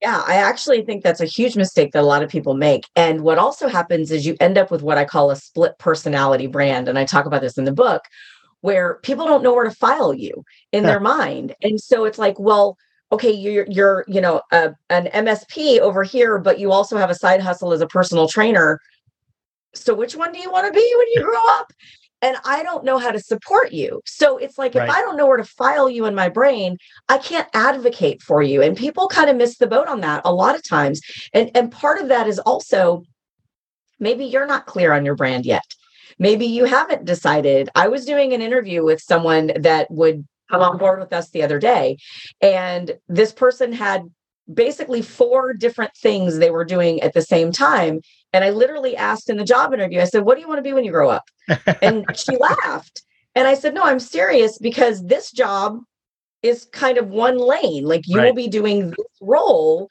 Yeah, 0.00 0.22
I 0.26 0.36
actually 0.36 0.82
think 0.82 1.02
that's 1.02 1.20
a 1.20 1.26
huge 1.26 1.56
mistake 1.56 1.92
that 1.92 2.02
a 2.02 2.06
lot 2.06 2.22
of 2.22 2.30
people 2.30 2.54
make. 2.54 2.88
And 2.96 3.22
what 3.22 3.38
also 3.38 3.68
happens 3.68 4.10
is 4.10 4.26
you 4.26 4.36
end 4.40 4.58
up 4.58 4.70
with 4.70 4.82
what 4.82 4.98
I 4.98 5.04
call 5.04 5.30
a 5.30 5.36
split 5.36 5.78
personality 5.78 6.46
brand. 6.46 6.88
And 6.88 6.98
I 6.98 7.04
talk 7.04 7.26
about 7.26 7.40
this 7.40 7.58
in 7.58 7.64
the 7.64 7.72
book, 7.72 8.02
where 8.62 8.98
people 9.02 9.26
don't 9.26 9.42
know 9.42 9.54
where 9.54 9.64
to 9.64 9.70
file 9.70 10.14
you 10.14 10.44
in 10.72 10.84
their 10.84 11.00
mind. 11.00 11.54
And 11.62 11.80
so 11.80 12.04
it's 12.04 12.18
like, 12.18 12.38
well, 12.38 12.76
okay, 13.12 13.30
you're 13.30 13.66
you're, 13.68 14.04
you 14.08 14.20
know, 14.20 14.40
a, 14.50 14.74
an 14.88 15.06
MSP 15.06 15.80
over 15.80 16.02
here, 16.02 16.38
but 16.38 16.58
you 16.58 16.72
also 16.72 16.96
have 16.96 17.10
a 17.10 17.14
side 17.14 17.42
hustle 17.42 17.72
as 17.72 17.80
a 17.80 17.86
personal 17.86 18.26
trainer. 18.26 18.80
So 19.74 19.94
which 19.94 20.16
one 20.16 20.32
do 20.32 20.38
you 20.38 20.50
want 20.50 20.66
to 20.66 20.72
be 20.72 20.94
when 20.98 21.08
you 21.12 21.22
grow 21.22 21.40
up? 21.58 21.72
And 22.22 22.36
I 22.44 22.62
don't 22.62 22.84
know 22.84 22.98
how 22.98 23.10
to 23.10 23.20
support 23.20 23.72
you. 23.72 24.00
So 24.06 24.38
it's 24.38 24.56
like 24.56 24.74
right. 24.74 24.88
if 24.88 24.94
I 24.94 25.00
don't 25.00 25.16
know 25.16 25.26
where 25.26 25.36
to 25.36 25.44
file 25.44 25.90
you 25.90 26.06
in 26.06 26.14
my 26.14 26.28
brain, 26.28 26.78
I 27.08 27.18
can't 27.18 27.48
advocate 27.52 28.22
for 28.22 28.42
you. 28.42 28.62
And 28.62 28.76
people 28.76 29.08
kind 29.08 29.28
of 29.28 29.36
miss 29.36 29.58
the 29.58 29.66
boat 29.66 29.88
on 29.88 30.00
that 30.00 30.22
a 30.24 30.32
lot 30.32 30.54
of 30.54 30.66
times. 30.66 31.00
And 31.34 31.50
and 31.54 31.70
part 31.70 32.00
of 32.00 32.08
that 32.08 32.28
is 32.28 32.38
also 32.38 33.02
maybe 33.98 34.24
you're 34.24 34.46
not 34.46 34.66
clear 34.66 34.92
on 34.92 35.04
your 35.04 35.16
brand 35.16 35.44
yet. 35.44 35.64
Maybe 36.18 36.46
you 36.46 36.64
haven't 36.64 37.04
decided. 37.04 37.68
I 37.74 37.88
was 37.88 38.04
doing 38.04 38.32
an 38.32 38.40
interview 38.40 38.84
with 38.84 39.00
someone 39.00 39.52
that 39.58 39.90
would 39.90 40.26
come 40.50 40.62
on 40.62 40.78
board 40.78 41.00
with 41.00 41.12
us 41.12 41.30
the 41.30 41.42
other 41.42 41.58
day 41.58 41.96
and 42.40 42.92
this 43.08 43.32
person 43.32 43.72
had 43.72 44.02
basically 44.52 45.02
four 45.02 45.52
different 45.52 45.94
things 45.96 46.38
they 46.38 46.50
were 46.50 46.64
doing 46.64 47.00
at 47.00 47.14
the 47.14 47.22
same 47.22 47.52
time 47.52 48.00
and 48.32 48.44
I 48.44 48.50
literally 48.50 48.96
asked 48.96 49.28
in 49.28 49.36
the 49.36 49.44
job 49.44 49.74
interview, 49.74 50.00
I 50.00 50.04
said, 50.04 50.24
What 50.24 50.36
do 50.36 50.40
you 50.40 50.48
want 50.48 50.58
to 50.58 50.62
be 50.62 50.72
when 50.72 50.84
you 50.84 50.90
grow 50.90 51.10
up? 51.10 51.24
And 51.82 52.06
she 52.16 52.36
laughed. 52.64 53.02
And 53.34 53.46
I 53.46 53.54
said, 53.54 53.74
No, 53.74 53.82
I'm 53.82 54.00
serious 54.00 54.58
because 54.58 55.04
this 55.04 55.30
job 55.30 55.78
is 56.42 56.64
kind 56.72 56.98
of 56.98 57.08
one 57.08 57.38
lane. 57.38 57.84
Like 57.84 58.02
you 58.06 58.18
right. 58.18 58.26
will 58.26 58.34
be 58.34 58.48
doing 58.48 58.90
this 58.90 59.18
role. 59.20 59.88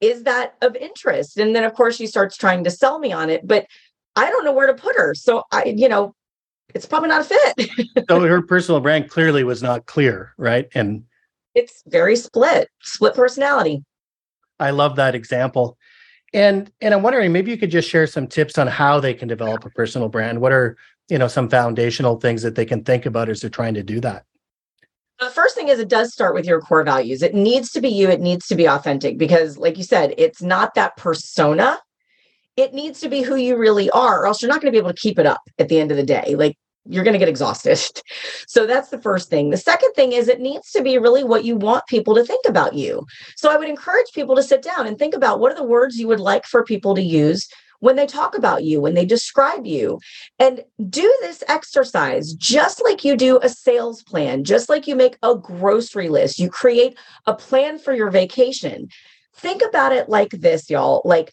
Is 0.00 0.24
that 0.24 0.54
of 0.60 0.76
interest? 0.76 1.38
And 1.38 1.56
then, 1.56 1.64
of 1.64 1.72
course, 1.72 1.96
she 1.96 2.06
starts 2.06 2.36
trying 2.36 2.64
to 2.64 2.70
sell 2.70 2.98
me 2.98 3.12
on 3.12 3.30
it, 3.30 3.46
but 3.46 3.66
I 4.14 4.28
don't 4.28 4.44
know 4.44 4.52
where 4.52 4.66
to 4.66 4.74
put 4.74 4.96
her. 4.96 5.14
So 5.14 5.42
I, 5.50 5.64
you 5.64 5.88
know, 5.88 6.14
it's 6.74 6.84
probably 6.84 7.08
not 7.08 7.22
a 7.22 7.24
fit. 7.24 7.70
so 8.08 8.20
her 8.28 8.42
personal 8.42 8.80
brand 8.80 9.08
clearly 9.08 9.42
was 9.44 9.62
not 9.62 9.86
clear, 9.86 10.34
right? 10.36 10.68
And 10.74 11.04
it's 11.56 11.82
very 11.86 12.14
split, 12.14 12.68
split 12.82 13.14
personality. 13.14 13.82
I 14.60 14.70
love 14.70 14.94
that 14.96 15.14
example. 15.14 15.76
And 16.32 16.70
and 16.80 16.92
I'm 16.92 17.02
wondering 17.02 17.32
maybe 17.32 17.50
you 17.50 17.56
could 17.56 17.70
just 17.70 17.88
share 17.88 18.06
some 18.06 18.26
tips 18.26 18.58
on 18.58 18.66
how 18.66 19.00
they 19.00 19.14
can 19.14 19.26
develop 19.26 19.64
a 19.64 19.70
personal 19.70 20.08
brand. 20.08 20.40
What 20.40 20.52
are, 20.52 20.76
you 21.08 21.18
know, 21.18 21.28
some 21.28 21.48
foundational 21.48 22.20
things 22.20 22.42
that 22.42 22.54
they 22.54 22.66
can 22.66 22.84
think 22.84 23.06
about 23.06 23.28
as 23.28 23.40
they're 23.40 23.50
trying 23.50 23.74
to 23.74 23.82
do 23.82 24.00
that? 24.00 24.24
The 25.18 25.30
first 25.30 25.54
thing 25.54 25.68
is 25.68 25.78
it 25.78 25.88
does 25.88 26.12
start 26.12 26.34
with 26.34 26.44
your 26.44 26.60
core 26.60 26.84
values. 26.84 27.22
It 27.22 27.34
needs 27.34 27.70
to 27.72 27.80
be 27.80 27.88
you, 27.88 28.10
it 28.10 28.20
needs 28.20 28.46
to 28.48 28.54
be 28.54 28.66
authentic 28.66 29.16
because 29.16 29.56
like 29.56 29.78
you 29.78 29.84
said, 29.84 30.14
it's 30.18 30.42
not 30.42 30.74
that 30.74 30.96
persona. 30.96 31.78
It 32.56 32.74
needs 32.74 33.00
to 33.00 33.08
be 33.08 33.22
who 33.22 33.36
you 33.36 33.56
really 33.56 33.88
are, 33.90 34.22
or 34.22 34.26
else 34.26 34.42
you're 34.42 34.50
not 34.50 34.60
going 34.60 34.72
to 34.72 34.76
be 34.76 34.78
able 34.78 34.92
to 34.92 35.00
keep 35.00 35.18
it 35.18 35.26
up 35.26 35.42
at 35.58 35.68
the 35.68 35.78
end 35.78 35.90
of 35.90 35.96
the 35.96 36.02
day. 36.02 36.34
Like 36.36 36.56
you're 36.88 37.04
going 37.04 37.14
to 37.14 37.18
get 37.18 37.28
exhausted. 37.28 37.66
So 38.48 38.66
that's 38.66 38.90
the 38.90 39.00
first 39.00 39.28
thing. 39.28 39.50
The 39.50 39.56
second 39.56 39.92
thing 39.94 40.12
is 40.12 40.28
it 40.28 40.40
needs 40.40 40.70
to 40.70 40.82
be 40.82 40.98
really 40.98 41.24
what 41.24 41.44
you 41.44 41.56
want 41.56 41.86
people 41.86 42.14
to 42.14 42.24
think 42.24 42.44
about 42.48 42.74
you. 42.74 43.04
So 43.36 43.50
I 43.50 43.56
would 43.56 43.68
encourage 43.68 44.06
people 44.14 44.36
to 44.36 44.42
sit 44.42 44.62
down 44.62 44.86
and 44.86 44.98
think 44.98 45.14
about 45.14 45.40
what 45.40 45.52
are 45.52 45.56
the 45.56 45.64
words 45.64 45.98
you 45.98 46.06
would 46.08 46.20
like 46.20 46.46
for 46.46 46.64
people 46.64 46.94
to 46.94 47.02
use 47.02 47.48
when 47.80 47.96
they 47.96 48.06
talk 48.06 48.36
about 48.36 48.64
you, 48.64 48.80
when 48.80 48.94
they 48.94 49.04
describe 49.04 49.66
you. 49.66 49.98
And 50.38 50.62
do 50.88 51.02
this 51.20 51.42
exercise 51.48 52.32
just 52.34 52.82
like 52.82 53.04
you 53.04 53.16
do 53.16 53.38
a 53.42 53.48
sales 53.48 54.02
plan, 54.02 54.44
just 54.44 54.68
like 54.68 54.86
you 54.86 54.96
make 54.96 55.18
a 55.22 55.34
grocery 55.34 56.08
list, 56.08 56.38
you 56.38 56.48
create 56.48 56.96
a 57.26 57.34
plan 57.34 57.78
for 57.78 57.92
your 57.92 58.10
vacation. 58.10 58.88
Think 59.34 59.62
about 59.62 59.92
it 59.92 60.08
like 60.08 60.30
this, 60.30 60.70
y'all. 60.70 61.02
Like 61.04 61.32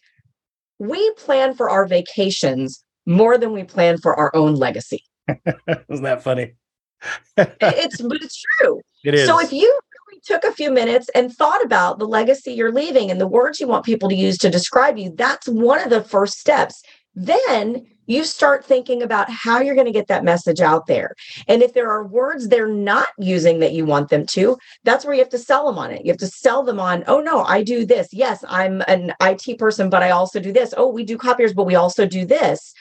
we 0.78 1.10
plan 1.12 1.54
for 1.54 1.70
our 1.70 1.86
vacations 1.86 2.84
more 3.06 3.38
than 3.38 3.52
we 3.52 3.64
plan 3.64 3.98
for 3.98 4.14
our 4.14 4.34
own 4.34 4.54
legacy. 4.54 5.04
Isn't 5.88 6.04
that 6.04 6.22
funny? 6.22 6.54
it's 7.36 8.00
but 8.00 8.22
it's 8.22 8.42
true. 8.58 8.80
It 9.04 9.14
is. 9.14 9.26
So 9.26 9.38
if 9.40 9.52
you 9.52 9.78
really 10.08 10.20
took 10.24 10.44
a 10.44 10.54
few 10.54 10.70
minutes 10.70 11.08
and 11.14 11.32
thought 11.32 11.64
about 11.64 11.98
the 11.98 12.06
legacy 12.06 12.52
you're 12.52 12.72
leaving 12.72 13.10
and 13.10 13.20
the 13.20 13.26
words 13.26 13.60
you 13.60 13.66
want 13.66 13.84
people 13.84 14.08
to 14.08 14.14
use 14.14 14.38
to 14.38 14.50
describe 14.50 14.96
you, 14.96 15.12
that's 15.14 15.48
one 15.48 15.80
of 15.80 15.90
the 15.90 16.02
first 16.02 16.38
steps. 16.38 16.82
Then 17.14 17.86
you 18.06 18.24
start 18.24 18.64
thinking 18.64 19.02
about 19.02 19.30
how 19.30 19.60
you're 19.60 19.74
going 19.74 19.86
to 19.86 19.92
get 19.92 20.08
that 20.08 20.24
message 20.24 20.60
out 20.60 20.86
there. 20.86 21.14
And 21.48 21.62
if 21.62 21.72
there 21.72 21.90
are 21.90 22.06
words 22.06 22.48
they're 22.48 22.68
not 22.68 23.06
using 23.18 23.60
that 23.60 23.72
you 23.72 23.86
want 23.86 24.10
them 24.10 24.26
to, 24.26 24.58
that's 24.82 25.04
where 25.04 25.14
you 25.14 25.20
have 25.20 25.30
to 25.30 25.38
sell 25.38 25.66
them 25.66 25.78
on 25.78 25.90
it. 25.90 26.04
You 26.04 26.12
have 26.12 26.18
to 26.18 26.26
sell 26.26 26.62
them 26.62 26.80
on, 26.80 27.04
oh 27.06 27.20
no, 27.20 27.44
I 27.44 27.62
do 27.62 27.86
this. 27.86 28.08
Yes, 28.12 28.44
I'm 28.48 28.82
an 28.88 29.14
IT 29.22 29.58
person, 29.58 29.88
but 29.88 30.02
I 30.02 30.10
also 30.10 30.38
do 30.40 30.52
this. 30.52 30.74
Oh, 30.76 30.88
we 30.88 31.04
do 31.04 31.16
copiers, 31.16 31.54
but 31.54 31.64
we 31.64 31.76
also 31.76 32.04
do 32.04 32.26
this 32.26 32.74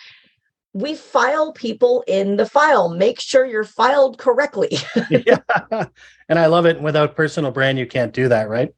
we 0.74 0.96
file 0.96 1.54
people 1.54 2.04
in 2.08 2.36
the 2.36 2.48
file. 2.48 2.90
Make 2.90 3.20
sure 3.20 3.46
you're 3.46 3.64
filed 3.64 4.18
correctly. 4.18 4.78
yeah. 5.10 5.86
And 6.28 6.40
I 6.40 6.48
love 6.48 6.66
it. 6.66 6.82
Without 6.82 7.16
personal 7.16 7.52
brand, 7.52 7.78
you 7.78 7.86
can't 7.86 8.14
do 8.14 8.28
that, 8.30 8.50
right? 8.50 8.74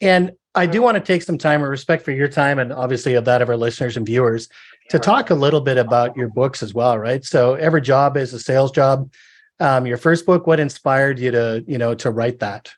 And 0.00 0.32
I 0.54 0.66
do 0.66 0.82
want 0.82 0.96
to 0.96 1.00
take 1.00 1.22
some 1.22 1.38
time 1.38 1.62
and 1.62 1.70
respect 1.70 2.04
for 2.04 2.10
your 2.10 2.28
time 2.28 2.58
and 2.58 2.72
obviously 2.72 3.14
of 3.14 3.24
that 3.24 3.40
of 3.40 3.48
our 3.48 3.56
listeners 3.56 3.96
and 3.96 4.04
viewers 4.04 4.48
to 4.90 4.98
talk 4.98 5.30
a 5.30 5.34
little 5.34 5.62
bit 5.62 5.78
about 5.78 6.14
your 6.16 6.28
books 6.28 6.62
as 6.62 6.74
well, 6.74 6.98
right? 6.98 7.24
So 7.24 7.54
every 7.54 7.80
job 7.80 8.18
is 8.18 8.34
a 8.34 8.38
sales 8.38 8.70
job. 8.70 9.10
Um, 9.58 9.86
your 9.86 9.96
first 9.96 10.26
book, 10.26 10.46
what 10.46 10.60
inspired 10.60 11.18
you 11.18 11.30
to, 11.30 11.64
you 11.66 11.78
know, 11.78 11.94
to 11.94 12.10
write 12.10 12.40
that? 12.40 12.70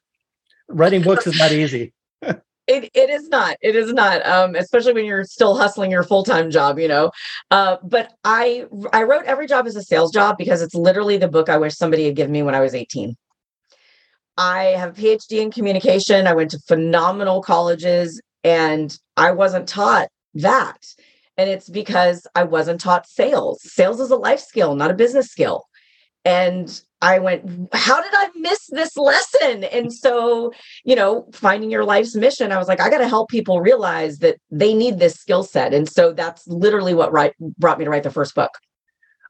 Writing 0.69 1.03
books 1.03 1.27
is 1.27 1.37
not 1.39 1.51
easy. 1.51 1.93
it, 2.67 2.91
it 2.95 3.11
is 3.11 3.29
not 3.29 3.57
it 3.61 3.77
is 3.77 3.93
not 3.93 4.25
um, 4.27 4.55
especially 4.55 4.93
when 4.93 5.05
you're 5.05 5.25
still 5.25 5.57
hustling 5.57 5.91
your 5.91 6.03
full-time 6.03 6.51
job 6.51 6.79
you 6.79 6.89
know? 6.89 7.11
Uh, 7.51 7.77
but 7.83 8.13
i 8.25 8.65
i 8.93 9.03
wrote 9.03 9.25
every 9.25 9.47
job 9.47 9.67
as 9.67 9.77
a 9.77 9.83
sales 9.83 10.13
job 10.13 10.37
because 10.39 10.63
it's 10.63 10.75
literally 10.75 11.17
the 11.17 11.29
book 11.29 11.49
i 11.49 11.57
wish 11.57 11.75
somebody 11.75 12.07
had 12.07 12.17
given 12.17 12.33
me 12.33 12.43
when 12.43 12.55
i 12.55 12.61
was 12.61 12.75
18 12.75 13.17
i 14.37 14.65
have 14.65 14.99
a 14.99 15.01
phd 15.01 15.31
in 15.33 15.51
communication. 15.51 16.27
I 16.27 16.35
went 16.35 16.51
to 16.53 16.59
phenomenal 16.67 17.43
colleges 17.43 18.21
and 18.43 18.97
i 19.17 19.31
wasn't 19.31 19.69
taught 19.69 20.09
that. 20.35 20.79
And 21.37 21.51
it's 21.51 21.69
because 21.69 22.27
i 22.35 22.45
wasn't 22.45 22.81
taught 22.81 23.07
sales. 23.07 23.61
Sales 23.63 24.01
is 24.01 24.11
a 24.11 24.17
life 24.17 24.41
skill 24.41 24.75
not 24.75 24.91
a 24.91 24.95
business 24.95 25.29
skill. 25.29 25.65
And 26.25 26.81
I 27.05 27.19
went, 27.19 27.69
how 27.75 28.01
did 28.01 28.13
I 28.15 28.31
miss 28.35 28.67
this 28.69 28.97
lesson? 28.97 29.65
And 29.65 29.93
so, 29.93 30.53
you 30.85 30.97
know, 30.97 31.29
finding 31.35 31.71
your 31.71 31.85
life's 31.85 32.17
mission, 32.17 32.51
I 32.51 32.57
was 32.57 32.67
like, 32.67 32.81
I 32.81 32.89
got 32.89 32.99
to 32.99 33.09
help 33.09 33.29
people 33.29 33.61
realize 33.61 34.21
that 34.21 34.39
they 34.51 34.73
need 34.73 34.99
this 34.99 35.15
skill 35.15 35.43
set. 35.43 35.75
And 35.75 35.87
so 35.87 36.15
that's 36.15 36.47
literally 36.49 36.95
what 36.95 37.13
right, 37.13 37.35
brought 37.59 37.79
me 37.79 37.85
to 37.85 37.91
write 37.91 38.05
the 38.05 38.11
first 38.11 38.35
book. 38.35 38.53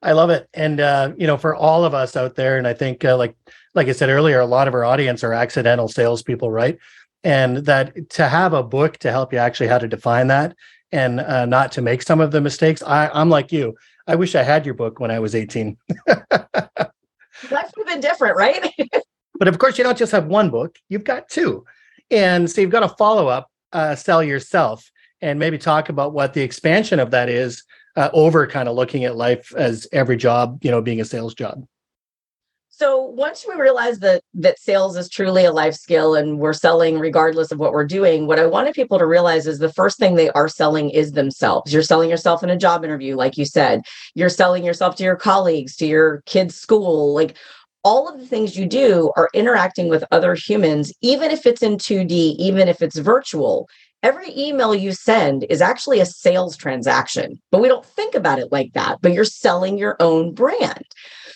I 0.02 0.12
love 0.12 0.31
it. 0.31 0.49
And, 0.54 0.78
uh, 0.78 1.14
you 1.16 1.26
know, 1.26 1.37
for 1.37 1.57
all 1.57 1.85
of 1.85 1.95
us 1.95 2.14
out 2.14 2.37
there, 2.37 2.59
and 2.59 2.69
I 2.69 2.75
think, 2.75 3.04
uh, 3.04 3.16
like, 3.16 3.35
like 3.75 3.88
I 3.88 3.93
said 3.93 4.09
earlier, 4.09 4.38
a 4.38 4.47
lot 4.47 4.69
of 4.69 4.75
our 4.75 4.85
audience 4.85 5.25
are 5.25 5.33
accidental 5.33 5.88
salespeople, 5.88 6.52
right? 6.52 6.78
And 7.25 7.57
that 7.64 8.11
to 8.11 8.28
have 8.28 8.52
a 8.52 8.62
book 8.62 8.99
to 8.99 9.11
help 9.11 9.33
you 9.33 9.40
actually 9.40 9.66
how 9.66 9.78
to 9.78 9.88
define 9.88 10.28
that 10.28 10.54
and 10.93 11.19
uh, 11.19 11.47
not 11.47 11.73
to 11.73 11.83
make 11.83 12.02
some 12.02 12.21
of 12.21 12.31
the 12.31 12.40
mistakes. 12.40 12.85
I, 12.85 13.09
I'm 13.09 13.31
like 13.31 13.50
you. 13.50 13.75
I 14.07 14.14
wish 14.14 14.37
I 14.37 14.45
had 14.45 14.64
your 14.64 14.75
book 14.75 15.00
when 15.00 15.11
I 15.11 15.19
was 15.19 15.35
18. 15.35 15.76
life 17.50 17.71
would 17.76 17.88
have 17.88 17.95
been 17.95 18.00
different, 18.00 18.37
right? 18.37 18.73
but 19.38 19.49
of 19.49 19.59
course, 19.59 19.79
you 19.79 19.85
don't 19.85 19.99
just 19.99 20.12
have 20.12 20.26
one 20.26 20.50
book, 20.50 20.79
you've 20.88 21.05
got 21.05 21.29
two. 21.29 21.64
And 22.11 22.50
so 22.50 22.61
you've 22.61 22.71
got 22.71 22.83
a 22.83 22.88
follow 22.88 23.29
up, 23.29 23.50
uh, 23.73 23.95
Sell 23.95 24.23
Yourself, 24.23 24.91
and 25.21 25.38
maybe 25.38 25.59
talk 25.59 25.88
about 25.88 26.12
what 26.12 26.35
the 26.35 26.43
expansion 26.43 27.00
of 27.00 27.11
that 27.12 27.29
is 27.29 27.64
uh, 27.97 28.11
over 28.12 28.47
kind 28.47 28.69
of 28.69 28.76
looking 28.76 29.05
at 29.05 29.17
life 29.17 29.55
as 29.57 29.87
every 29.93 30.17
job, 30.17 30.59
you 30.62 30.71
know, 30.71 30.83
being 30.83 31.00
a 31.00 31.05
sales 31.05 31.35
job. 31.35 31.64
So 32.76 33.02
once 33.02 33.47
we 33.49 33.54
realize 33.54 34.00
that 34.00 34.25
that 34.35 34.59
sales 34.59 34.97
is 34.97 35.09
truly 35.09 35.45
a 35.45 35.52
life 35.52 35.75
skill 35.75 36.16
and 36.16 36.40
we're 36.40 36.52
selling 36.52 36.99
regardless 36.99 37.52
of 37.52 37.61
what 37.61 37.71
we're 37.71 37.87
doing, 37.87 38.26
what 38.26 38.40
I 38.40 38.47
wanted 38.47 38.75
people 38.75 38.99
to 38.99 39.07
realize 39.07 39.47
is 39.47 39.61
the 39.61 39.73
first 39.73 39.97
thing 39.97 40.16
they 40.16 40.28
are 40.31 40.49
selling 40.49 40.90
is 40.90 41.12
themselves. 41.12 41.73
You're 41.73 41.83
selling 41.83 42.11
yourself 42.11 42.43
in 42.43 42.50
a 42.50 42.57
job 42.57 42.85
interview, 42.85 43.14
like 43.14 43.38
you 43.38 43.45
said. 43.45 43.83
You're 44.16 44.28
selling 44.28 44.64
yourself 44.64 44.97
to 44.97 45.04
your 45.04 45.14
colleagues, 45.14 45.76
to 45.76 45.87
your 45.87 46.23
kids' 46.26 46.57
school, 46.57 47.14
like 47.14 47.37
all 47.85 48.09
of 48.09 48.19
the 48.19 48.26
things 48.26 48.57
you 48.57 48.66
do 48.66 49.12
are 49.16 49.31
interacting 49.35 49.88
with 49.88 50.02
other 50.11 50.35
humans, 50.35 50.93
even 51.00 51.31
if 51.31 51.47
it's 51.47 51.62
in 51.62 51.76
2D, 51.76 52.11
even 52.11 52.66
if 52.66 52.83
it's 52.83 52.99
virtual. 52.99 53.69
Every 54.02 54.37
email 54.37 54.75
you 54.75 54.90
send 54.90 55.47
is 55.49 55.62
actually 55.62 56.00
a 56.00 56.07
sales 56.07 56.57
transaction, 56.57 57.40
but 57.52 57.61
we 57.61 57.69
don't 57.69 57.87
think 57.87 58.16
about 58.16 58.40
it 58.40 58.50
like 58.50 58.73
that. 58.73 58.99
But 59.00 59.12
you're 59.12 59.25
selling 59.25 59.78
your 59.78 59.97
own 60.00 60.35
brand. 60.35 60.85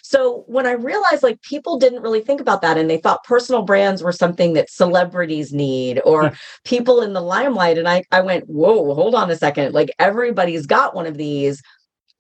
So 0.09 0.45
when 0.47 0.67
I 0.67 0.71
realized 0.71 1.23
like 1.23 1.43
people 1.43 1.79
didn't 1.79 2.01
really 2.01 2.23
think 2.23 2.41
about 2.41 2.63
that 2.63 2.79
and 2.79 2.89
they 2.89 2.97
thought 2.97 3.25
personal 3.25 3.61
brands 3.61 4.03
were 4.03 4.11
something 4.11 4.55
that 4.55 4.71
celebrities 4.71 5.53
need 5.53 6.01
or 6.03 6.31
hmm. 6.31 6.35
people 6.65 7.03
in 7.03 7.13
the 7.13 7.21
limelight. 7.21 7.77
And 7.77 7.87
I, 7.87 8.05
I 8.11 8.23
went, 8.23 8.49
whoa, 8.49 8.95
hold 8.95 9.15
on 9.15 9.31
a 9.31 9.37
second. 9.37 9.75
Like 9.75 9.91
everybody's 9.99 10.65
got 10.65 10.95
one 10.95 11.05
of 11.05 11.19
these. 11.19 11.61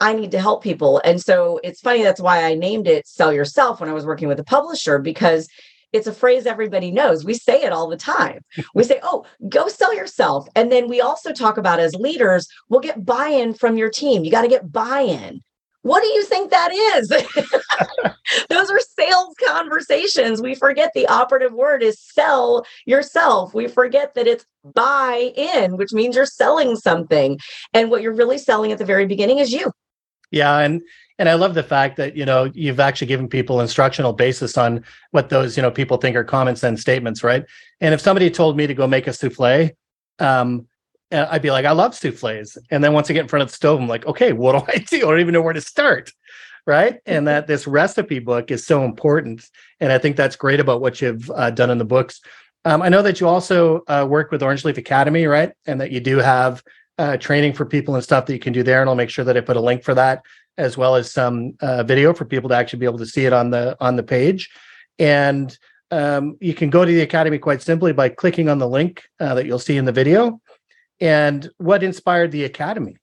I 0.02 0.12
need 0.12 0.32
to 0.32 0.38
help 0.40 0.62
people. 0.62 1.00
And 1.02 1.18
so 1.18 1.60
it's 1.64 1.80
funny, 1.80 2.02
that's 2.02 2.20
why 2.20 2.44
I 2.44 2.54
named 2.54 2.88
it 2.88 3.08
Sell 3.08 3.32
Yourself 3.32 3.80
when 3.80 3.88
I 3.88 3.94
was 3.94 4.04
working 4.04 4.28
with 4.28 4.38
a 4.38 4.44
publisher, 4.44 4.98
because 4.98 5.48
it's 5.94 6.06
a 6.06 6.12
phrase 6.12 6.44
everybody 6.44 6.90
knows. 6.90 7.24
We 7.24 7.32
say 7.32 7.62
it 7.62 7.72
all 7.72 7.88
the 7.88 7.96
time. 7.96 8.40
We 8.74 8.84
say, 8.84 9.00
oh, 9.02 9.24
go 9.48 9.66
sell 9.68 9.94
yourself. 9.94 10.46
And 10.54 10.70
then 10.70 10.88
we 10.88 11.00
also 11.00 11.32
talk 11.32 11.56
about 11.56 11.80
as 11.80 11.94
leaders, 11.94 12.48
we'll 12.68 12.80
get 12.80 13.06
buy 13.06 13.28
in 13.28 13.54
from 13.54 13.78
your 13.78 13.88
team. 13.88 14.24
You 14.24 14.30
got 14.30 14.42
to 14.42 14.48
get 14.48 14.70
buy 14.70 15.00
in. 15.00 15.40
What 15.82 16.02
do 16.02 16.08
you 16.08 16.24
think 16.24 16.50
that 16.50 16.72
is? 16.72 17.08
Those 18.50 18.70
are 18.70 18.80
sales 18.98 19.34
conversations. 19.46 20.42
We 20.42 20.54
forget 20.54 20.90
the 20.94 21.06
operative 21.06 21.52
word 21.52 21.82
is 21.82 22.00
sell 22.00 22.66
yourself. 22.84 23.54
We 23.54 23.68
forget 23.68 24.14
that 24.14 24.26
it's 24.26 24.44
buy 24.74 25.32
in, 25.36 25.76
which 25.76 25.92
means 25.92 26.16
you're 26.16 26.26
selling 26.26 26.76
something. 26.76 27.38
And 27.72 27.90
what 27.90 28.02
you're 28.02 28.14
really 28.14 28.38
selling 28.38 28.72
at 28.72 28.78
the 28.78 28.84
very 28.84 29.06
beginning 29.06 29.38
is 29.38 29.52
you. 29.52 29.70
Yeah. 30.30 30.58
And 30.58 30.82
and 31.18 31.28
I 31.28 31.34
love 31.34 31.54
the 31.54 31.62
fact 31.62 31.96
that 31.96 32.16
you 32.16 32.24
know 32.24 32.50
you've 32.54 32.80
actually 32.80 33.08
given 33.08 33.28
people 33.28 33.60
instructional 33.60 34.12
basis 34.12 34.56
on 34.56 34.84
what 35.10 35.30
those 35.30 35.56
you 35.56 35.62
know 35.62 35.70
people 35.70 35.96
think 35.96 36.16
are 36.16 36.24
common 36.24 36.54
sense 36.54 36.80
statements, 36.80 37.24
right? 37.24 37.44
And 37.80 37.94
if 37.94 38.00
somebody 38.00 38.30
told 38.30 38.56
me 38.56 38.66
to 38.66 38.74
go 38.74 38.86
make 38.86 39.06
a 39.06 39.12
souffle, 39.12 39.70
um, 40.18 40.67
uh, 41.12 41.26
I'd 41.30 41.42
be 41.42 41.50
like, 41.50 41.64
I 41.64 41.72
love 41.72 41.94
souffles. 41.94 42.58
And 42.70 42.82
then 42.82 42.92
once 42.92 43.10
I 43.10 43.14
get 43.14 43.22
in 43.22 43.28
front 43.28 43.42
of 43.42 43.48
the 43.48 43.54
stove, 43.54 43.80
I'm 43.80 43.88
like, 43.88 44.06
okay, 44.06 44.32
what 44.32 44.52
do 44.52 44.72
I 44.74 44.78
do? 44.78 44.96
I 44.96 45.10
don't 45.10 45.20
even 45.20 45.34
know 45.34 45.42
where 45.42 45.52
to 45.52 45.60
start. 45.60 46.12
Right. 46.66 47.00
And 47.06 47.26
that 47.28 47.46
this 47.46 47.66
recipe 47.66 48.18
book 48.18 48.50
is 48.50 48.66
so 48.66 48.84
important. 48.84 49.48
And 49.80 49.90
I 49.90 49.96
think 49.96 50.16
that's 50.16 50.36
great 50.36 50.60
about 50.60 50.82
what 50.82 51.00
you've 51.00 51.30
uh, 51.30 51.50
done 51.50 51.70
in 51.70 51.78
the 51.78 51.84
books. 51.84 52.20
Um, 52.66 52.82
I 52.82 52.90
know 52.90 53.00
that 53.02 53.20
you 53.20 53.28
also 53.28 53.84
uh, 53.88 54.06
work 54.08 54.30
with 54.30 54.42
Orange 54.42 54.66
Leaf 54.66 54.76
Academy, 54.76 55.24
right? 55.26 55.52
And 55.64 55.80
that 55.80 55.92
you 55.92 56.00
do 56.00 56.18
have 56.18 56.62
uh, 56.98 57.16
training 57.16 57.54
for 57.54 57.64
people 57.64 57.94
and 57.94 58.04
stuff 58.04 58.26
that 58.26 58.34
you 58.34 58.38
can 58.38 58.52
do 58.52 58.62
there. 58.62 58.82
And 58.82 58.90
I'll 58.90 58.96
make 58.96 59.08
sure 59.08 59.24
that 59.24 59.36
I 59.36 59.40
put 59.40 59.56
a 59.56 59.60
link 59.60 59.82
for 59.82 59.94
that 59.94 60.22
as 60.58 60.76
well 60.76 60.96
as 60.96 61.10
some 61.10 61.54
uh, 61.60 61.84
video 61.84 62.12
for 62.12 62.24
people 62.24 62.50
to 62.50 62.56
actually 62.56 62.80
be 62.80 62.86
able 62.86 62.98
to 62.98 63.06
see 63.06 63.24
it 63.24 63.32
on 63.32 63.50
the 63.50 63.76
on 63.80 63.96
the 63.96 64.02
page. 64.02 64.50
And 64.98 65.56
um, 65.90 66.36
you 66.40 66.52
can 66.52 66.68
go 66.68 66.84
to 66.84 66.92
the 66.92 67.00
academy 67.00 67.38
quite 67.38 67.62
simply 67.62 67.92
by 67.92 68.10
clicking 68.10 68.48
on 68.48 68.58
the 68.58 68.68
link 68.68 69.04
uh, 69.20 69.34
that 69.34 69.46
you'll 69.46 69.58
see 69.58 69.78
in 69.78 69.86
the 69.86 69.92
video 69.92 70.40
and 71.00 71.50
what 71.58 71.82
inspired 71.82 72.32
the 72.32 72.44
academy 72.44 72.96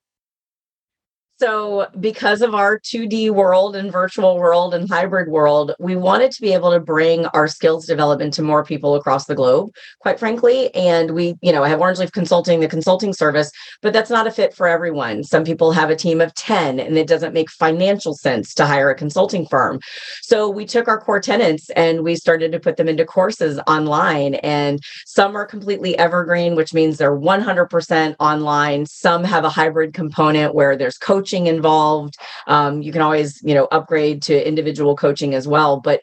so, 1.38 1.88
because 2.00 2.42
of 2.42 2.56
our 2.56 2.80
2D 2.80 3.30
world 3.30 3.76
and 3.76 3.92
virtual 3.92 4.38
world 4.38 4.74
and 4.74 4.88
hybrid 4.88 5.28
world, 5.28 5.74
we 5.80 5.98
wanted 5.98 6.32
to 6.32 6.42
be 6.42 6.54
able 6.54 6.72
to 6.72 6.80
bring 6.80 7.26
our 7.28 7.46
skills 7.46 7.86
development 7.86 8.34
to 8.36 8.42
more 8.42 8.64
people 8.64 8.96
across 8.96 9.26
the 9.26 9.36
globe, 9.36 9.72
quite 10.00 10.18
frankly. 10.18 10.74
And 10.74 11.12
we, 11.12 11.36
you 11.42 11.52
know, 11.52 11.62
I 11.62 11.68
have 11.68 11.82
Orange 11.82 12.00
Leaf 12.00 12.14
Consulting, 12.14 12.62
the 12.62 12.70
consulting 12.70 13.12
service, 13.12 13.52
but 13.82 13.92
that's 13.92 14.10
not 14.10 14.28
a 14.28 14.32
fit 14.32 14.54
for 14.54 14.66
everyone. 14.66 15.26
Some 15.26 15.44
people 15.44 15.74
have 15.74 15.90
a 15.90 15.96
team 15.96 16.22
of 16.22 16.34
10 16.36 16.80
and 16.80 16.98
it 16.98 17.06
doesn't 17.06 17.34
make 17.34 17.52
financial 17.52 18.14
sense 18.14 18.54
to 18.54 18.66
hire 18.66 18.90
a 18.90 18.96
consulting 18.96 19.46
firm. 19.46 19.82
So, 20.22 20.50
we 20.50 20.66
took 20.66 20.88
our 20.88 21.02
core 21.02 21.20
tenants 21.20 21.70
and 21.72 22.02
we 22.02 22.16
started 22.16 22.54
to 22.54 22.62
put 22.62 22.78
them 22.78 22.88
into 22.88 23.04
courses 23.04 23.60
online. 23.68 24.36
And 24.36 24.80
some 25.06 25.36
are 25.36 25.46
completely 25.46 25.98
evergreen, 25.98 26.56
which 26.56 26.74
means 26.74 26.98
they're 26.98 27.20
100% 27.20 28.16
online. 28.22 28.86
Some 28.86 29.26
have 29.26 29.44
a 29.44 29.50
hybrid 29.50 29.94
component 29.94 30.56
where 30.56 30.78
there's 30.78 30.98
coaching 30.98 31.25
coaching 31.26 31.48
involved. 31.48 32.18
Um, 32.46 32.84
you 32.84 32.92
can 32.92 33.02
always, 33.02 33.42
you 33.42 33.56
know, 33.56 33.68
upgrade 33.72 34.22
to 34.24 34.48
individual 34.48 34.96
coaching 34.96 35.34
as 35.34 35.48
well. 35.48 35.80
But 35.80 36.02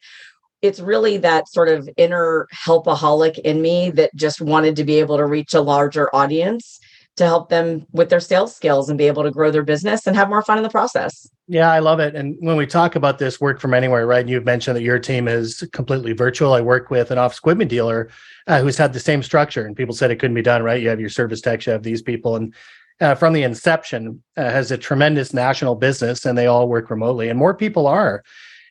it's 0.63 0.81
really 0.81 1.17
that 1.19 1.49
sort 1.49 1.69
of 1.69 1.89
inner 1.97 2.49
helpaholic 2.53 3.39
in 3.39 3.63
me 3.63 3.91
that 3.91 4.15
just 4.17 4.41
wanted 4.41 4.75
to 4.77 4.85
be 4.85 4.97
able 4.99 5.17
to 5.17 5.27
reach 5.27 5.55
a 5.55 5.61
larger 5.61 6.15
audience 6.15 6.81
to 7.17 7.25
help 7.25 7.51
them 7.51 7.87
with 7.93 8.09
their 8.09 8.21
sales 8.21 8.57
skills 8.57 8.89
and 8.89 8.97
be 8.97 9.07
able 9.07 9.23
to 9.23 9.31
grow 9.31 9.51
their 9.51 9.63
business 9.63 10.07
and 10.07 10.17
have 10.17 10.29
more 10.29 10.43
fun 10.43 10.57
in 10.57 10.63
the 10.65 10.71
process. 10.71 11.29
Yeah, 11.47 11.71
I 11.71 11.79
love 11.79 12.01
it. 12.01 12.15
And 12.17 12.37
when 12.41 12.57
we 12.57 12.67
talk 12.67 12.97
about 12.97 13.19
this 13.19 13.41
work 13.41 13.61
from 13.61 13.75
anywhere, 13.75 14.07
right? 14.07 14.27
You've 14.27 14.47
mentioned 14.47 14.77
that 14.77 14.83
your 14.83 14.99
team 14.99 15.29
is 15.29 15.63
completely 15.73 16.15
virtual. 16.15 16.55
I 16.55 16.63
work 16.63 16.91
with 16.91 17.11
an 17.11 17.19
office 17.19 17.39
equipment 17.39 17.71
dealer 17.71 18.09
uh, 18.47 18.61
who's 18.61 18.79
had 18.79 18.93
the 18.93 19.01
same 19.01 19.23
structure, 19.23 19.67
and 19.67 19.77
people 19.77 19.95
said 19.95 20.11
it 20.11 20.17
couldn't 20.17 20.35
be 20.35 20.43
done, 20.43 20.63
right? 20.63 20.81
You 20.81 20.89
have 20.89 21.01
your 21.01 21.11
service 21.11 21.41
techs, 21.41 21.67
you 21.67 21.73
have 21.73 21.83
these 21.83 22.03
people, 22.03 22.37
and 22.37 22.55
uh, 23.01 23.15
from 23.15 23.33
the 23.33 23.43
inception 23.43 24.23
uh, 24.37 24.43
has 24.43 24.71
a 24.71 24.79
tremendous 24.79 25.33
national 25.33 25.75
business 25.75 26.25
and 26.25 26.37
they 26.37 26.47
all 26.47 26.69
work 26.69 26.91
remotely 26.91 27.29
and 27.29 27.39
more 27.39 27.55
people 27.55 27.87
are. 27.87 28.23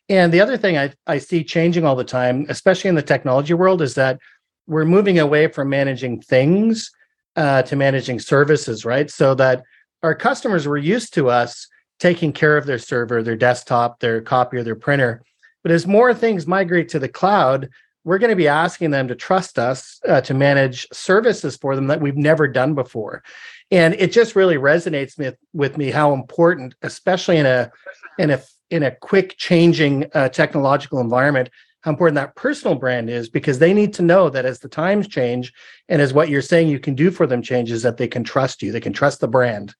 And 0.09 0.33
the 0.33 0.41
other 0.41 0.57
thing 0.57 0.77
I, 0.77 0.93
I 1.07 1.17
see 1.17 1.43
changing 1.43 1.85
all 1.85 1.95
the 1.95 2.03
time 2.03 2.45
especially 2.49 2.89
in 2.89 2.95
the 2.95 3.01
technology 3.01 3.53
world 3.53 3.81
is 3.81 3.95
that 3.95 4.19
we're 4.67 4.85
moving 4.85 5.19
away 5.19 5.47
from 5.47 5.69
managing 5.69 6.21
things 6.21 6.91
uh, 7.35 7.61
to 7.63 7.75
managing 7.75 8.19
services 8.19 8.85
right? 8.85 9.09
So 9.09 9.35
that 9.35 9.63
our 10.03 10.15
customers 10.15 10.67
were 10.67 10.77
used 10.77 11.13
to 11.15 11.29
us 11.29 11.67
taking 11.99 12.33
care 12.33 12.57
of 12.57 12.65
their 12.65 12.79
server 12.79 13.21
their 13.23 13.35
desktop 13.35 13.99
their 13.99 14.21
copier 14.21 14.63
their 14.63 14.75
printer. 14.75 15.23
But 15.63 15.71
as 15.71 15.85
more 15.85 16.13
things 16.13 16.47
migrate 16.47 16.89
to 16.89 16.99
the 16.99 17.09
cloud 17.09 17.69
we're 18.03 18.17
going 18.17 18.29
to 18.29 18.35
be 18.35 18.47
asking 18.47 18.91
them 18.91 19.07
to 19.07 19.15
trust 19.15 19.59
us 19.59 19.99
uh, 20.07 20.21
to 20.21 20.33
manage 20.33 20.87
services 20.91 21.55
for 21.57 21.75
them 21.75 21.87
that 21.87 22.01
we've 22.01 22.17
never 22.17 22.47
done 22.47 22.73
before. 22.73 23.23
And 23.69 23.93
it 23.95 24.11
just 24.11 24.35
really 24.35 24.55
resonates 24.55 25.17
with, 25.17 25.35
with 25.53 25.77
me 25.77 25.91
how 25.91 26.13
important 26.13 26.75
especially 26.81 27.37
in 27.37 27.45
a 27.45 27.71
in 28.17 28.31
a 28.31 28.41
in 28.69 28.83
a 28.83 28.91
quick 28.91 29.37
changing 29.37 30.05
uh, 30.13 30.29
technological 30.29 30.99
environment 30.99 31.49
how 31.81 31.89
important 31.89 32.15
that 32.15 32.35
personal 32.35 32.75
brand 32.75 33.09
is 33.09 33.27
because 33.27 33.57
they 33.57 33.73
need 33.73 33.93
to 33.93 34.03
know 34.03 34.29
that 34.29 34.45
as 34.45 34.59
the 34.59 34.69
times 34.69 35.07
change 35.07 35.51
and 35.89 36.01
as 36.01 36.13
what 36.13 36.29
you're 36.29 36.41
saying 36.41 36.67
you 36.67 36.79
can 36.79 36.95
do 36.95 37.11
for 37.11 37.25
them 37.25 37.41
changes 37.41 37.81
that 37.81 37.97
they 37.97 38.07
can 38.07 38.23
trust 38.23 38.61
you 38.61 38.71
they 38.71 38.79
can 38.79 38.93
trust 38.93 39.19
the 39.19 39.27
brand 39.27 39.73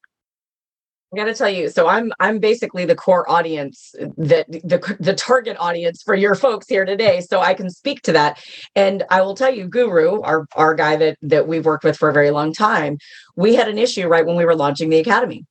I 1.14 1.18
got 1.18 1.26
to 1.26 1.34
tell 1.34 1.50
you, 1.50 1.70
so 1.70 1.90
I'm 1.90 2.14
I'm 2.22 2.40
basically 2.40 2.86
the 2.86 2.96
core 2.96 3.30
audience 3.30 3.94
that 4.18 4.50
the 4.50 4.96
the 4.98 5.14
target 5.14 5.58
audience 5.60 6.02
for 6.04 6.16
your 6.16 6.36
folks 6.36 6.70
here 6.70 6.86
today. 6.86 7.20
So 7.20 7.42
I 7.42 7.54
can 7.54 7.70
speak 7.70 8.02
to 8.04 8.14
that, 8.14 8.42
and 8.78 9.04
I 9.10 9.22
will 9.22 9.36
tell 9.36 9.54
you, 9.54 9.68
Guru, 9.68 10.22
our 10.22 10.48
our 10.56 10.74
guy 10.74 10.96
that 10.96 11.18
that 11.22 11.50
we've 11.50 11.66
worked 11.66 11.84
with 11.84 11.98
for 11.98 12.08
a 12.08 12.14
very 12.14 12.32
long 12.32 12.54
time, 12.54 12.98
we 13.36 13.56
had 13.56 13.68
an 13.68 13.78
issue 13.78 14.08
right 14.08 14.26
when 14.26 14.38
we 14.38 14.46
were 14.46 14.56
launching 14.56 14.90
the 14.90 15.00
academy, 15.00 15.46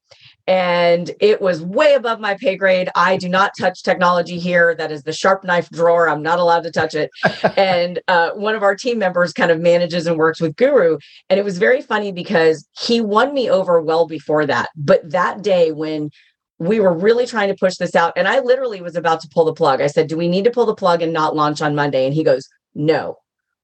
and 0.46 1.11
it 1.20 1.40
was 1.40 1.62
way 1.62 1.94
above 1.94 2.20
my 2.20 2.35
pay 2.35 2.57
grade. 2.57 2.88
I 2.94 3.16
do 3.16 3.29
not 3.29 3.53
touch 3.59 3.83
technology 3.83 4.38
here. 4.38 4.74
That 4.74 4.90
is 4.90 5.03
the 5.03 5.12
sharp 5.12 5.44
knife 5.44 5.70
drawer. 5.70 6.09
I'm 6.09 6.22
not 6.22 6.38
allowed 6.38 6.64
to 6.64 6.70
touch 6.70 6.94
it. 6.94 7.11
and 7.57 8.00
uh, 8.09 8.31
one 8.33 8.55
of 8.55 8.62
our 8.62 8.74
team 8.74 8.98
members 8.98 9.33
kind 9.33 9.50
of 9.50 9.61
manages 9.61 10.07
and 10.07 10.16
works 10.16 10.40
with 10.40 10.57
Guru. 10.57 10.98
And 11.29 11.38
it 11.38 11.44
was 11.44 11.59
very 11.59 11.83
funny 11.83 12.12
because 12.12 12.66
he 12.81 13.00
won 13.00 13.35
me 13.35 13.50
over 13.50 13.81
well 13.81 14.07
before 14.07 14.46
that. 14.46 14.70
But 14.76 15.11
that 15.11 15.42
day 15.42 15.72
when 15.72 16.11
we 16.59 16.79
were 16.79 16.92
really 16.92 17.26
trying 17.26 17.48
to 17.48 17.55
push 17.55 17.76
this 17.76 17.96
out, 17.96 18.12
and 18.16 18.29
I 18.29 18.40
literally 18.40 18.83
was 18.83 18.94
about 18.94 19.20
to 19.22 19.29
pull 19.29 19.46
the 19.46 19.55
plug. 19.55 19.81
I 19.81 19.87
said, 19.87 20.09
Do 20.09 20.16
we 20.16 20.29
need 20.29 20.44
to 20.44 20.50
pull 20.50 20.66
the 20.66 20.74
plug 20.74 21.00
and 21.00 21.12
not 21.12 21.35
launch 21.35 21.62
on 21.62 21.74
Monday? 21.74 22.05
And 22.05 22.14
he 22.14 22.22
goes, 22.22 22.48
No, 22.74 23.16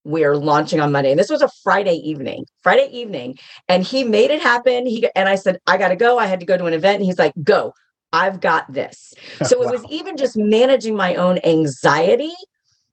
we 0.06 0.24
are 0.24 0.36
launching 0.36 0.80
on 0.80 0.92
Monday. 0.92 1.10
And 1.10 1.18
this 1.18 1.28
was 1.28 1.42
a 1.42 1.50
Friday 1.62 1.96
evening, 1.96 2.46
Friday 2.62 2.88
evening. 2.92 3.38
And 3.68 3.82
he 3.82 4.04
made 4.04 4.30
it 4.30 4.40
happen. 4.40 4.86
He 4.86 5.08
and 5.16 5.28
I 5.28 5.34
said, 5.34 5.58
I 5.66 5.76
gotta 5.76 5.96
go. 5.96 6.18
I 6.18 6.26
had 6.26 6.40
to 6.40 6.46
go 6.46 6.56
to 6.56 6.66
an 6.66 6.72
event. 6.72 6.96
And 6.96 7.04
he's 7.04 7.18
like, 7.18 7.34
go, 7.42 7.74
I've 8.12 8.40
got 8.40 8.72
this. 8.72 9.12
So 9.44 9.58
wow. 9.58 9.68
it 9.68 9.72
was 9.72 9.84
even 9.90 10.16
just 10.16 10.36
managing 10.36 10.96
my 10.96 11.14
own 11.16 11.38
anxiety 11.44 12.32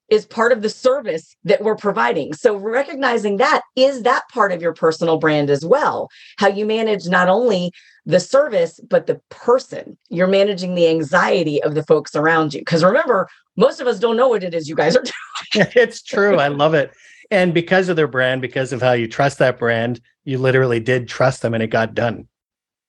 is 0.09 0.25
part 0.25 0.51
of 0.51 0.61
the 0.61 0.69
service 0.69 1.35
that 1.43 1.63
we're 1.63 1.75
providing. 1.75 2.33
So 2.33 2.55
recognizing 2.55 3.37
that 3.37 3.61
is 3.75 4.03
that 4.03 4.23
part 4.29 4.51
of 4.51 4.61
your 4.61 4.73
personal 4.73 5.17
brand 5.17 5.49
as 5.49 5.65
well. 5.65 6.09
How 6.37 6.49
you 6.49 6.65
manage 6.65 7.07
not 7.07 7.29
only 7.29 7.71
the 8.05 8.19
service, 8.19 8.79
but 8.89 9.07
the 9.07 9.21
person. 9.29 9.97
You're 10.09 10.27
managing 10.27 10.75
the 10.75 10.87
anxiety 10.87 11.63
of 11.63 11.73
the 11.73 11.83
folks 11.83 12.15
around 12.15 12.53
you. 12.53 12.61
Because 12.61 12.83
remember, 12.83 13.27
most 13.55 13.79
of 13.79 13.87
us 13.87 13.99
don't 13.99 14.17
know 14.17 14.27
what 14.27 14.43
it 14.43 14.53
is 14.53 14.67
you 14.67 14.75
guys 14.75 14.95
are 14.95 15.03
doing. 15.53 15.67
it's 15.75 16.01
true. 16.01 16.37
I 16.37 16.49
love 16.49 16.73
it. 16.73 16.91
And 17.31 17.53
because 17.53 17.89
of 17.89 17.95
their 17.95 18.07
brand, 18.07 18.41
because 18.41 18.73
of 18.73 18.81
how 18.81 18.91
you 18.91 19.07
trust 19.07 19.39
that 19.39 19.57
brand, 19.57 20.01
you 20.25 20.37
literally 20.37 20.79
did 20.79 21.07
trust 21.07 21.41
them 21.41 21.53
and 21.53 21.63
it 21.63 21.67
got 21.67 21.95
done. 21.95 22.27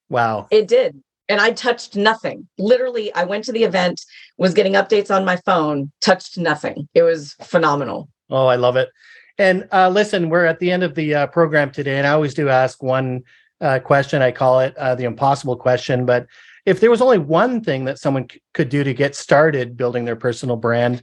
Wow. 0.08 0.48
It 0.50 0.68
did. 0.68 1.02
And 1.28 1.40
I 1.40 1.52
touched 1.52 1.96
nothing. 1.96 2.48
Literally, 2.58 3.12
I 3.14 3.24
went 3.24 3.44
to 3.44 3.52
the 3.52 3.64
event, 3.64 4.02
was 4.36 4.52
getting 4.52 4.74
updates 4.74 5.14
on 5.14 5.24
my 5.24 5.36
phone, 5.36 5.90
touched 6.00 6.36
nothing. 6.36 6.88
It 6.94 7.02
was 7.02 7.34
phenomenal. 7.42 8.08
Oh, 8.30 8.46
I 8.46 8.56
love 8.56 8.76
it. 8.76 8.90
And 9.38 9.66
uh, 9.72 9.88
listen, 9.88 10.28
we're 10.28 10.44
at 10.44 10.60
the 10.60 10.70
end 10.70 10.82
of 10.82 10.94
the 10.94 11.14
uh, 11.14 11.26
program 11.28 11.70
today, 11.70 11.98
and 11.98 12.06
I 12.06 12.12
always 12.12 12.34
do 12.34 12.48
ask 12.48 12.82
one 12.82 13.22
uh, 13.60 13.78
question. 13.80 14.22
I 14.22 14.30
call 14.30 14.60
it 14.60 14.76
uh, 14.76 14.94
the 14.94 15.04
impossible 15.04 15.56
question. 15.56 16.06
But 16.06 16.26
if 16.66 16.80
there 16.80 16.90
was 16.90 17.02
only 17.02 17.18
one 17.18 17.62
thing 17.62 17.84
that 17.86 17.98
someone 17.98 18.26
c- 18.30 18.40
could 18.52 18.68
do 18.68 18.84
to 18.84 18.94
get 18.94 19.14
started 19.14 19.76
building 19.76 20.04
their 20.04 20.16
personal 20.16 20.56
brand 20.56 21.02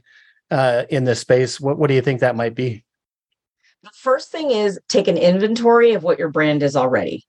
uh, 0.50 0.84
in 0.88 1.04
this 1.04 1.20
space, 1.20 1.60
what, 1.60 1.78
what 1.78 1.88
do 1.88 1.94
you 1.94 2.02
think 2.02 2.20
that 2.20 2.36
might 2.36 2.54
be? 2.54 2.84
The 3.82 3.90
first 3.94 4.30
thing 4.30 4.50
is 4.50 4.78
take 4.88 5.08
an 5.08 5.18
inventory 5.18 5.92
of 5.92 6.04
what 6.04 6.18
your 6.18 6.28
brand 6.28 6.62
is 6.62 6.76
already. 6.76 7.24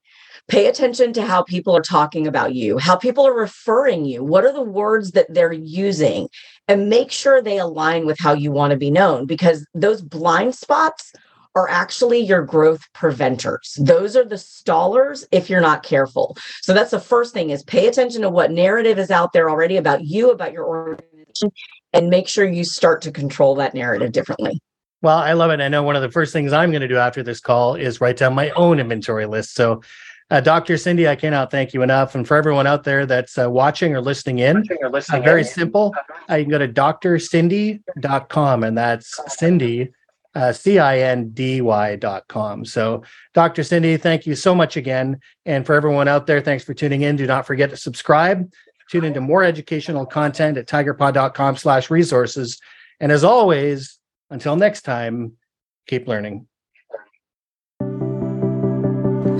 Pay 0.49 0.67
attention 0.67 1.13
to 1.13 1.25
how 1.25 1.43
people 1.43 1.75
are 1.75 1.81
talking 1.81 2.27
about 2.27 2.53
you, 2.53 2.77
how 2.77 2.95
people 2.95 3.25
are 3.25 3.33
referring 3.33 4.05
you. 4.05 4.23
What 4.23 4.43
are 4.43 4.51
the 4.51 4.61
words 4.61 5.11
that 5.11 5.33
they're 5.33 5.53
using? 5.53 6.27
And 6.67 6.89
make 6.89 7.11
sure 7.11 7.41
they 7.41 7.59
align 7.59 8.05
with 8.05 8.19
how 8.19 8.33
you 8.33 8.51
want 8.51 8.71
to 8.71 8.77
be 8.77 8.91
known 8.91 9.25
because 9.25 9.65
those 9.73 10.01
blind 10.01 10.55
spots 10.55 11.13
are 11.55 11.69
actually 11.69 12.19
your 12.19 12.41
growth 12.41 12.81
preventers. 12.93 13.77
Those 13.79 14.15
are 14.15 14.25
the 14.25 14.35
stallers 14.35 15.25
if 15.31 15.49
you're 15.49 15.61
not 15.61 15.83
careful. 15.83 16.35
So 16.61 16.73
that's 16.73 16.91
the 16.91 16.99
first 16.99 17.33
thing 17.33 17.51
is 17.51 17.63
pay 17.63 17.87
attention 17.87 18.21
to 18.23 18.29
what 18.29 18.51
narrative 18.51 18.97
is 18.97 19.11
out 19.11 19.33
there 19.33 19.49
already 19.49 19.77
about 19.77 20.03
you, 20.03 20.31
about 20.31 20.51
your 20.51 20.65
organization, 20.65 21.51
and 21.93 22.09
make 22.09 22.27
sure 22.27 22.45
you 22.45 22.63
start 22.63 23.01
to 23.03 23.11
control 23.11 23.55
that 23.55 23.73
narrative 23.75 24.11
differently. 24.11 24.59
Well, 25.03 25.17
I 25.17 25.33
love 25.33 25.51
it. 25.51 25.59
I 25.59 25.67
know 25.67 25.83
one 25.83 25.97
of 25.97 26.01
the 26.01 26.09
first 26.09 26.33
things 26.33 26.53
I'm 26.53 26.71
going 26.71 26.81
to 26.81 26.87
do 26.87 26.97
after 26.97 27.21
this 27.21 27.41
call 27.41 27.75
is 27.75 28.01
write 28.01 28.17
down 28.17 28.33
my 28.33 28.49
own 28.51 28.79
inventory 28.79 29.25
list. 29.25 29.53
So, 29.53 29.81
uh, 30.31 30.39
Dr. 30.41 30.77
Cindy, 30.77 31.07
I 31.07 31.15
cannot 31.15 31.51
thank 31.51 31.73
you 31.73 31.81
enough. 31.81 32.15
And 32.15 32.27
for 32.27 32.37
everyone 32.37 32.67
out 32.67 32.83
there 32.83 33.05
that's 33.05 33.37
uh, 33.37 33.49
watching 33.49 33.95
or 33.95 34.01
listening 34.01 34.39
in, 34.39 34.63
uh, 34.83 35.19
very 35.19 35.43
simple. 35.43 35.93
Uh, 36.29 36.35
you 36.35 36.45
can 36.45 36.51
go 36.51 36.57
to 36.57 36.67
drcindy.com, 36.67 38.63
and 38.63 38.77
that's 38.77 39.19
Cindy, 39.35 39.91
uh, 40.35 40.51
C 40.51 40.79
I 40.79 40.99
N 40.99 41.29
D 41.29 41.61
Y.com. 41.61 42.65
So, 42.65 43.03
Dr. 43.33 43.63
Cindy, 43.63 43.97
thank 43.97 44.25
you 44.25 44.35
so 44.35 44.55
much 44.55 44.77
again. 44.77 45.19
And 45.45 45.65
for 45.65 45.75
everyone 45.75 46.07
out 46.07 46.25
there, 46.25 46.41
thanks 46.41 46.63
for 46.63 46.73
tuning 46.73 47.01
in. 47.01 47.15
Do 47.15 47.27
not 47.27 47.45
forget 47.45 47.69
to 47.69 47.77
subscribe. 47.77 48.51
Tune 48.89 49.05
into 49.05 49.21
more 49.21 49.43
educational 49.43 50.05
content 50.05 50.57
at 50.57 50.67
tigerpaw.com 50.67 51.57
slash 51.57 51.89
resources. 51.89 52.59
And 52.99 53.11
as 53.11 53.23
always, 53.23 53.99
until 54.29 54.55
next 54.55 54.81
time, 54.81 55.33
keep 55.87 56.07
learning. 56.07 56.47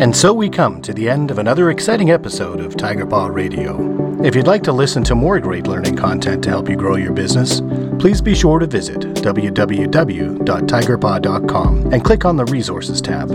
And 0.04 0.14
so 0.14 0.34
we 0.34 0.50
come 0.50 0.82
to 0.82 0.94
the 0.94 1.10
end 1.10 1.32
of 1.32 1.40
another 1.40 1.70
exciting 1.70 2.12
episode 2.12 2.60
of 2.60 2.76
Tiger 2.76 3.06
Paw 3.06 3.28
Radio. 3.28 4.22
If 4.22 4.36
you'd 4.36 4.48
like 4.48 4.64
to 4.64 4.74
listen 4.74 5.02
to 5.06 5.16
more 5.16 5.40
great 5.40 5.66
learning 5.66 5.96
content 5.96 6.44
to 6.44 6.50
help 6.50 6.68
you 6.68 6.76
grow 6.76 6.98
your 6.98 7.14
business, 7.14 7.62
please 8.00 8.20
be 8.20 8.36
sure 8.36 8.60
to 8.60 8.68
visit 8.68 9.00
www.tigerpaw.com 9.00 11.94
and 11.94 12.04
click 12.04 12.26
on 12.26 12.36
the 12.36 12.44
Resources 12.44 13.00
tab. 13.00 13.32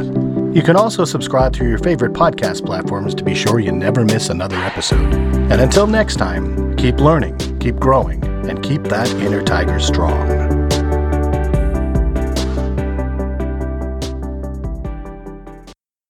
You 0.55 0.63
can 0.63 0.77
also 0.77 1.07
subscribe 1.07 1.55
through 1.55 1.71
your 1.71 1.79
favorite 1.79 2.13
podcast 2.13 2.67
platforms 2.67 3.15
to 3.15 3.25
be 3.25 3.35
sure 3.35 3.61
you 3.61 3.73
never 3.73 4.05
miss 4.05 4.29
another 4.29 4.57
episode. 4.57 5.15
And 5.51 5.63
until 5.63 5.87
next 5.87 6.17
time, 6.17 6.77
keep 6.77 7.01
learning, 7.01 7.39
keep 7.61 7.77
growing, 7.77 8.23
and 8.47 8.63
keep 8.63 8.83
that 8.83 9.09
inner 9.23 9.43
tiger 9.43 9.81
strong. 9.81 10.68